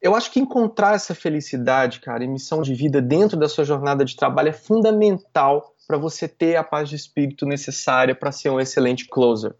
Eu 0.00 0.16
acho 0.16 0.32
que 0.32 0.40
encontrar 0.40 0.96
essa 0.96 1.14
felicidade, 1.14 2.00
cara, 2.00 2.24
e 2.24 2.28
missão 2.28 2.60
de 2.62 2.74
vida 2.74 3.00
dentro 3.00 3.38
da 3.38 3.48
sua 3.48 3.64
jornada 3.64 4.04
de 4.04 4.16
trabalho 4.16 4.48
é 4.48 4.52
fundamental 4.52 5.76
para 5.86 5.96
você 5.96 6.26
ter 6.26 6.56
a 6.56 6.64
paz 6.64 6.88
de 6.88 6.96
espírito 6.96 7.46
necessária 7.46 8.14
para 8.14 8.32
ser 8.32 8.50
um 8.50 8.58
excelente 8.58 9.06
closer. 9.06 9.54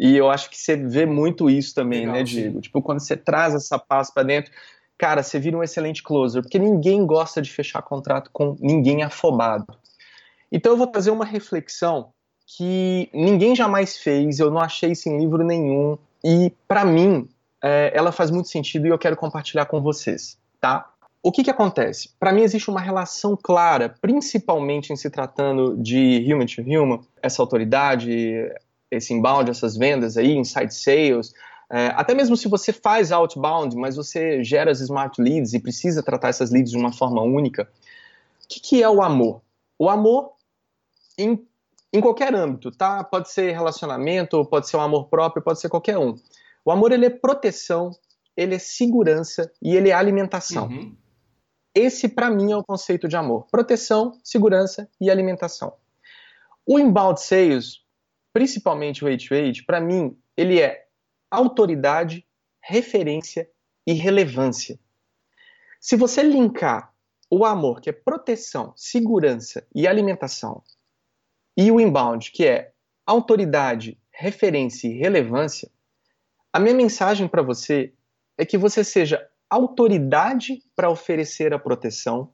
E 0.00 0.16
eu 0.16 0.30
acho 0.30 0.48
que 0.48 0.56
você 0.56 0.76
vê 0.76 1.04
muito 1.04 1.50
isso 1.50 1.74
também, 1.74 2.00
Legal, 2.00 2.14
né, 2.14 2.22
Diego? 2.22 2.54
Sim. 2.54 2.60
Tipo, 2.62 2.80
quando 2.80 3.00
você 3.00 3.18
traz 3.18 3.54
essa 3.54 3.78
paz 3.78 4.10
para 4.10 4.22
dentro, 4.22 4.50
cara, 4.96 5.22
você 5.22 5.38
vira 5.38 5.58
um 5.58 5.62
excelente 5.62 6.02
closer, 6.02 6.40
porque 6.40 6.58
ninguém 6.58 7.04
gosta 7.04 7.42
de 7.42 7.50
fechar 7.52 7.82
contrato 7.82 8.30
com 8.32 8.56
ninguém 8.58 9.02
afobado. 9.02 9.66
Então 10.50 10.72
eu 10.72 10.78
vou 10.78 10.86
trazer 10.86 11.10
uma 11.10 11.26
reflexão 11.26 12.14
que 12.46 13.10
ninguém 13.12 13.54
jamais 13.54 13.98
fez, 13.98 14.40
eu 14.40 14.50
não 14.50 14.58
achei 14.58 14.92
isso 14.92 15.06
em 15.10 15.18
livro 15.18 15.44
nenhum, 15.44 15.98
e 16.24 16.50
para 16.66 16.82
mim 16.82 17.28
é, 17.62 17.92
ela 17.94 18.10
faz 18.10 18.30
muito 18.30 18.48
sentido 18.48 18.86
e 18.86 18.88
eu 18.88 18.98
quero 18.98 19.16
compartilhar 19.16 19.66
com 19.66 19.82
vocês, 19.82 20.38
tá? 20.58 20.88
O 21.22 21.30
que, 21.30 21.44
que 21.44 21.50
acontece? 21.50 22.08
Para 22.18 22.32
mim 22.32 22.40
existe 22.40 22.70
uma 22.70 22.80
relação 22.80 23.36
clara, 23.36 23.94
principalmente 24.00 24.94
em 24.94 24.96
se 24.96 25.10
tratando 25.10 25.76
de 25.76 26.26
human 26.26 26.46
to 26.46 26.62
human, 26.62 27.00
essa 27.22 27.42
autoridade, 27.42 28.50
esse 28.90 29.12
inbound, 29.14 29.50
essas 29.50 29.76
vendas 29.76 30.16
aí, 30.16 30.36
inside 30.36 30.74
sales, 30.74 31.32
é, 31.70 31.86
até 31.94 32.14
mesmo 32.14 32.36
se 32.36 32.48
você 32.48 32.72
faz 32.72 33.12
outbound, 33.12 33.76
mas 33.76 33.94
você 33.94 34.42
gera 34.42 34.72
as 34.72 34.80
smart 34.80 35.22
leads 35.22 35.54
e 35.54 35.60
precisa 35.60 36.02
tratar 36.02 36.28
essas 36.28 36.50
leads 36.50 36.72
de 36.72 36.76
uma 36.76 36.92
forma 36.92 37.22
única, 37.22 37.70
o 38.44 38.48
que, 38.48 38.60
que 38.60 38.82
é 38.82 38.88
o 38.88 39.00
amor? 39.00 39.40
O 39.78 39.88
amor 39.88 40.32
em, 41.16 41.46
em 41.92 42.00
qualquer 42.00 42.34
âmbito, 42.34 42.72
tá? 42.72 43.04
Pode 43.04 43.30
ser 43.30 43.52
relacionamento, 43.52 44.44
pode 44.44 44.68
ser 44.68 44.76
um 44.76 44.80
amor 44.80 45.06
próprio, 45.08 45.42
pode 45.42 45.60
ser 45.60 45.68
qualquer 45.68 45.96
um. 45.96 46.16
O 46.64 46.72
amor 46.72 46.90
ele 46.90 47.06
é 47.06 47.10
proteção, 47.10 47.92
ele 48.36 48.56
é 48.56 48.58
segurança 48.58 49.50
e 49.62 49.76
ele 49.76 49.90
é 49.90 49.92
alimentação. 49.92 50.66
Uhum. 50.66 50.96
Esse, 51.72 52.08
para 52.08 52.30
mim, 52.30 52.50
é 52.50 52.56
o 52.56 52.64
conceito 52.64 53.06
de 53.06 53.16
amor: 53.16 53.46
proteção, 53.50 54.18
segurança 54.24 54.88
e 55.00 55.08
alimentação. 55.08 55.72
O 56.66 56.78
inbound 56.78 57.20
sales, 57.20 57.80
principalmente 58.32 59.04
o 59.04 59.08
H2H, 59.08 59.64
para 59.64 59.80
mim, 59.80 60.16
ele 60.36 60.60
é 60.60 60.86
autoridade, 61.30 62.26
referência 62.62 63.48
e 63.86 63.92
relevância. 63.92 64.78
Se 65.80 65.96
você 65.96 66.22
linkar 66.22 66.92
o 67.30 67.44
amor, 67.44 67.80
que 67.80 67.88
é 67.88 67.92
proteção, 67.92 68.72
segurança 68.76 69.66
e 69.74 69.86
alimentação, 69.86 70.62
e 71.56 71.70
o 71.70 71.80
inbound, 71.80 72.30
que 72.32 72.46
é 72.46 72.72
autoridade, 73.06 73.98
referência 74.10 74.88
e 74.88 74.98
relevância, 74.98 75.70
a 76.52 76.58
minha 76.58 76.74
mensagem 76.74 77.28
para 77.28 77.42
você 77.42 77.94
é 78.36 78.44
que 78.44 78.58
você 78.58 78.82
seja 78.82 79.28
autoridade 79.48 80.62
para 80.74 80.90
oferecer 80.90 81.52
a 81.52 81.58
proteção, 81.58 82.32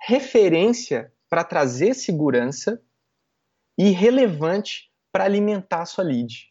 referência 0.00 1.12
para 1.28 1.44
trazer 1.44 1.94
segurança 1.94 2.82
e 3.78 3.90
relevante 3.90 4.89
para 5.12 5.24
alimentar 5.24 5.82
a 5.82 5.86
sua 5.86 6.04
lead. 6.04 6.48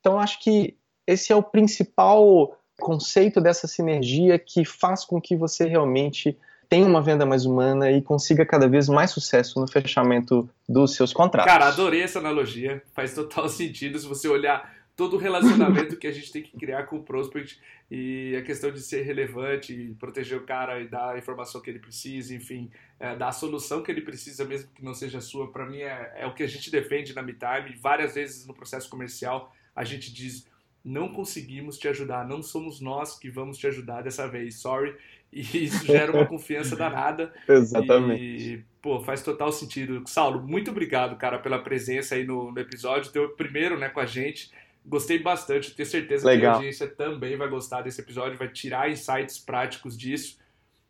Então, 0.00 0.18
acho 0.18 0.40
que 0.40 0.76
esse 1.06 1.32
é 1.32 1.36
o 1.36 1.42
principal 1.42 2.58
conceito 2.78 3.40
dessa 3.40 3.66
sinergia 3.66 4.38
que 4.38 4.64
faz 4.64 5.04
com 5.04 5.20
que 5.20 5.36
você 5.36 5.66
realmente 5.66 6.36
tenha 6.68 6.86
uma 6.86 7.00
venda 7.00 7.24
mais 7.24 7.46
humana 7.46 7.90
e 7.90 8.02
consiga 8.02 8.44
cada 8.44 8.68
vez 8.68 8.88
mais 8.88 9.10
sucesso 9.10 9.60
no 9.60 9.68
fechamento 9.70 10.48
dos 10.68 10.94
seus 10.94 11.12
contratos. 11.12 11.52
Cara, 11.52 11.68
adorei 11.68 12.02
essa 12.02 12.18
analogia. 12.18 12.82
Faz 12.92 13.14
total 13.14 13.48
sentido 13.50 13.98
se 13.98 14.06
você 14.06 14.28
olhar 14.28 14.72
todo 14.96 15.16
o 15.16 15.18
relacionamento 15.18 15.96
que 15.96 16.06
a 16.06 16.12
gente 16.12 16.30
tem 16.32 16.42
que 16.42 16.56
criar 16.56 16.84
com 16.84 16.96
o 16.96 17.02
prospect 17.02 17.60
e 17.90 18.36
a 18.36 18.42
questão 18.42 18.70
de 18.70 18.80
ser 18.80 19.02
relevante, 19.02 19.94
proteger 19.98 20.38
o 20.38 20.44
cara 20.44 20.80
e 20.80 20.88
dar 20.88 21.14
a 21.14 21.18
informação 21.18 21.60
que 21.60 21.68
ele 21.68 21.78
precisa, 21.78 22.34
enfim, 22.34 22.70
é, 22.98 23.16
dar 23.16 23.28
a 23.28 23.32
solução 23.32 23.82
que 23.82 23.90
ele 23.90 24.00
precisa, 24.00 24.44
mesmo 24.44 24.70
que 24.72 24.84
não 24.84 24.94
seja 24.94 25.20
sua, 25.20 25.50
para 25.50 25.66
mim 25.66 25.78
é, 25.78 26.12
é, 26.16 26.26
o 26.26 26.34
que 26.34 26.42
a 26.42 26.48
gente 26.48 26.70
defende 26.70 27.14
na 27.14 27.22
MeTime. 27.22 27.76
Várias 27.80 28.14
vezes 28.14 28.46
no 28.46 28.54
processo 28.54 28.88
comercial 28.88 29.52
a 29.74 29.84
gente 29.84 30.12
diz: 30.12 30.48
não 30.84 31.08
conseguimos 31.08 31.76
te 31.76 31.88
ajudar, 31.88 32.26
não 32.26 32.42
somos 32.42 32.80
nós 32.80 33.18
que 33.18 33.28
vamos 33.30 33.58
te 33.58 33.66
ajudar 33.66 34.02
dessa 34.02 34.28
vez, 34.28 34.60
sorry. 34.60 34.94
E 35.32 35.64
isso 35.64 35.84
gera 35.84 36.12
uma 36.12 36.26
confiança 36.26 36.76
danada. 36.76 37.32
Exatamente. 37.48 38.22
E, 38.22 38.64
pô, 38.80 39.00
faz 39.00 39.20
total 39.20 39.50
sentido. 39.50 40.04
Saulo, 40.06 40.40
muito 40.40 40.70
obrigado, 40.70 41.16
cara, 41.16 41.40
pela 41.40 41.58
presença 41.58 42.14
aí 42.14 42.24
no, 42.24 42.52
no 42.52 42.60
episódio, 42.60 43.10
teu 43.10 43.30
primeiro, 43.30 43.76
né, 43.76 43.88
com 43.88 43.98
a 43.98 44.06
gente. 44.06 44.52
Gostei 44.86 45.18
bastante, 45.18 45.74
tenho 45.74 45.88
certeza 45.88 46.26
Legal. 46.26 46.40
que 46.40 46.46
a 46.46 46.54
audiência 46.56 46.86
também 46.86 47.36
vai 47.36 47.48
gostar 47.48 47.82
desse 47.82 48.00
episódio, 48.00 48.36
vai 48.36 48.48
tirar 48.48 48.90
insights 48.90 49.38
práticos 49.38 49.96
disso. 49.96 50.38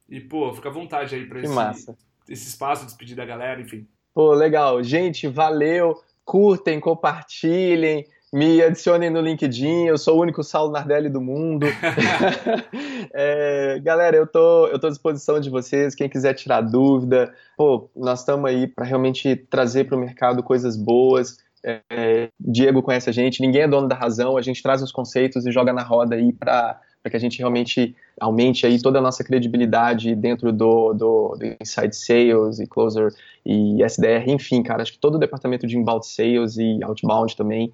E, 0.08 0.20
pô, 0.20 0.52
fica 0.52 0.68
à 0.68 0.72
vontade 0.72 1.14
aí 1.14 1.26
para 1.26 1.40
esse, 1.40 1.94
esse 2.28 2.48
espaço, 2.48 2.84
despedir 2.84 3.16
da 3.16 3.24
galera, 3.24 3.60
enfim. 3.60 3.86
Pô, 4.12 4.32
legal. 4.32 4.82
Gente, 4.82 5.28
valeu. 5.28 6.02
Curtem, 6.24 6.80
compartilhem, 6.80 8.06
me 8.32 8.60
adicionem 8.62 9.10
no 9.10 9.20
LinkedIn, 9.20 9.84
eu 9.84 9.96
sou 9.96 10.16
o 10.16 10.20
único 10.22 10.42
Saulo 10.42 10.72
Nardelli 10.72 11.08
do 11.08 11.20
mundo. 11.20 11.66
é, 13.14 13.78
galera, 13.80 14.16
eu 14.16 14.26
tô, 14.26 14.66
eu 14.68 14.78
tô 14.78 14.88
à 14.88 14.90
disposição 14.90 15.38
de 15.38 15.50
vocês, 15.50 15.94
quem 15.94 16.08
quiser 16.08 16.34
tirar 16.34 16.62
dúvida. 16.62 17.32
Pô, 17.56 17.88
nós 17.94 18.20
estamos 18.20 18.50
aí 18.50 18.66
para 18.66 18.84
realmente 18.84 19.36
trazer 19.36 19.84
para 19.84 19.96
o 19.96 20.00
mercado 20.00 20.42
coisas 20.42 20.76
boas. 20.76 21.43
É, 21.64 22.28
Diego 22.38 22.82
conhece 22.82 23.08
a 23.08 23.12
gente, 23.12 23.40
ninguém 23.40 23.62
é 23.62 23.68
dono 23.68 23.88
da 23.88 23.94
razão, 23.94 24.36
a 24.36 24.42
gente 24.42 24.62
traz 24.62 24.82
os 24.82 24.92
conceitos 24.92 25.46
e 25.46 25.50
joga 25.50 25.72
na 25.72 25.82
roda 25.82 26.14
aí 26.14 26.30
para 26.30 26.78
que 27.08 27.16
a 27.16 27.18
gente 27.18 27.38
realmente 27.38 27.96
aumente 28.20 28.66
aí 28.66 28.80
toda 28.80 28.98
a 28.98 29.02
nossa 29.02 29.24
credibilidade 29.24 30.14
dentro 30.14 30.52
do, 30.52 30.92
do, 30.92 31.36
do 31.36 31.56
Inside 31.60 31.96
Sales 31.96 32.58
e 32.58 32.66
Closer 32.66 33.14
e 33.46 33.82
SDR, 33.82 34.28
enfim, 34.28 34.62
cara, 34.62 34.82
acho 34.82 34.92
que 34.92 34.98
todo 34.98 35.14
o 35.14 35.18
departamento 35.18 35.66
de 35.66 35.78
Inbound 35.78 36.06
Sales 36.06 36.58
e 36.58 36.82
Outbound 36.84 37.34
também, 37.34 37.72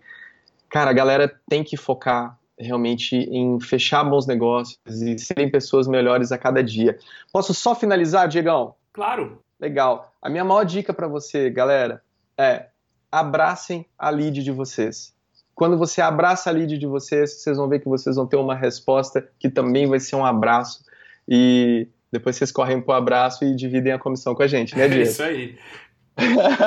cara, 0.68 0.90
a 0.90 0.94
galera 0.94 1.32
tem 1.48 1.64
que 1.64 1.76
focar 1.76 2.38
realmente 2.56 3.16
em 3.16 3.58
fechar 3.60 4.04
bons 4.04 4.26
negócios 4.26 4.78
e 4.86 5.18
serem 5.18 5.50
pessoas 5.50 5.88
melhores 5.88 6.30
a 6.30 6.38
cada 6.38 6.62
dia. 6.62 6.96
Posso 7.32 7.52
só 7.54 7.74
finalizar, 7.74 8.28
Diegão? 8.28 8.74
Claro. 8.92 9.42
Legal. 9.58 10.12
A 10.22 10.30
minha 10.30 10.44
maior 10.44 10.64
dica 10.64 10.92
para 10.92 11.06
você, 11.06 11.50
galera, 11.50 12.02
é 12.36 12.66
abracem 13.10 13.86
a 13.98 14.10
lead 14.10 14.42
de 14.42 14.50
vocês. 14.50 15.14
Quando 15.54 15.76
você 15.76 16.00
abraça 16.00 16.48
a 16.48 16.52
lead 16.52 16.78
de 16.78 16.86
vocês, 16.86 17.42
vocês 17.42 17.56
vão 17.56 17.68
ver 17.68 17.80
que 17.80 17.88
vocês 17.88 18.16
vão 18.16 18.26
ter 18.26 18.36
uma 18.36 18.54
resposta 18.54 19.28
que 19.38 19.50
também 19.50 19.86
vai 19.86 20.00
ser 20.00 20.16
um 20.16 20.24
abraço. 20.24 20.84
E 21.28 21.86
depois 22.10 22.36
vocês 22.36 22.50
correm 22.50 22.80
pro 22.80 22.92
abraço 22.92 23.44
e 23.44 23.54
dividem 23.54 23.92
a 23.92 23.98
comissão 23.98 24.34
com 24.34 24.42
a 24.42 24.46
gente, 24.46 24.76
né, 24.76 24.88
Diego? 24.88 25.02
É 25.02 25.06
isso 25.06 25.22
aí. 25.22 25.58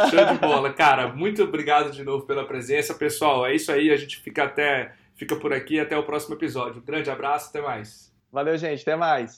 Show 0.09 0.25
de 0.33 0.39
bola, 0.39 0.71
cara. 0.73 1.13
Muito 1.13 1.43
obrigado 1.43 1.91
de 1.91 2.03
novo 2.03 2.25
pela 2.25 2.45
presença, 2.45 2.93
pessoal. 2.93 3.45
É 3.45 3.55
isso 3.55 3.71
aí, 3.71 3.91
a 3.91 3.97
gente 3.97 4.19
fica 4.19 4.43
até 4.43 4.93
fica 5.15 5.35
por 5.35 5.53
aqui 5.53 5.79
até 5.79 5.97
o 5.97 6.03
próximo 6.03 6.35
episódio. 6.35 6.81
Um 6.81 6.85
grande 6.85 7.09
abraço, 7.09 7.49
até 7.49 7.61
mais. 7.61 8.11
Valeu, 8.31 8.57
gente, 8.57 8.81
até 8.81 8.95
mais. 8.95 9.31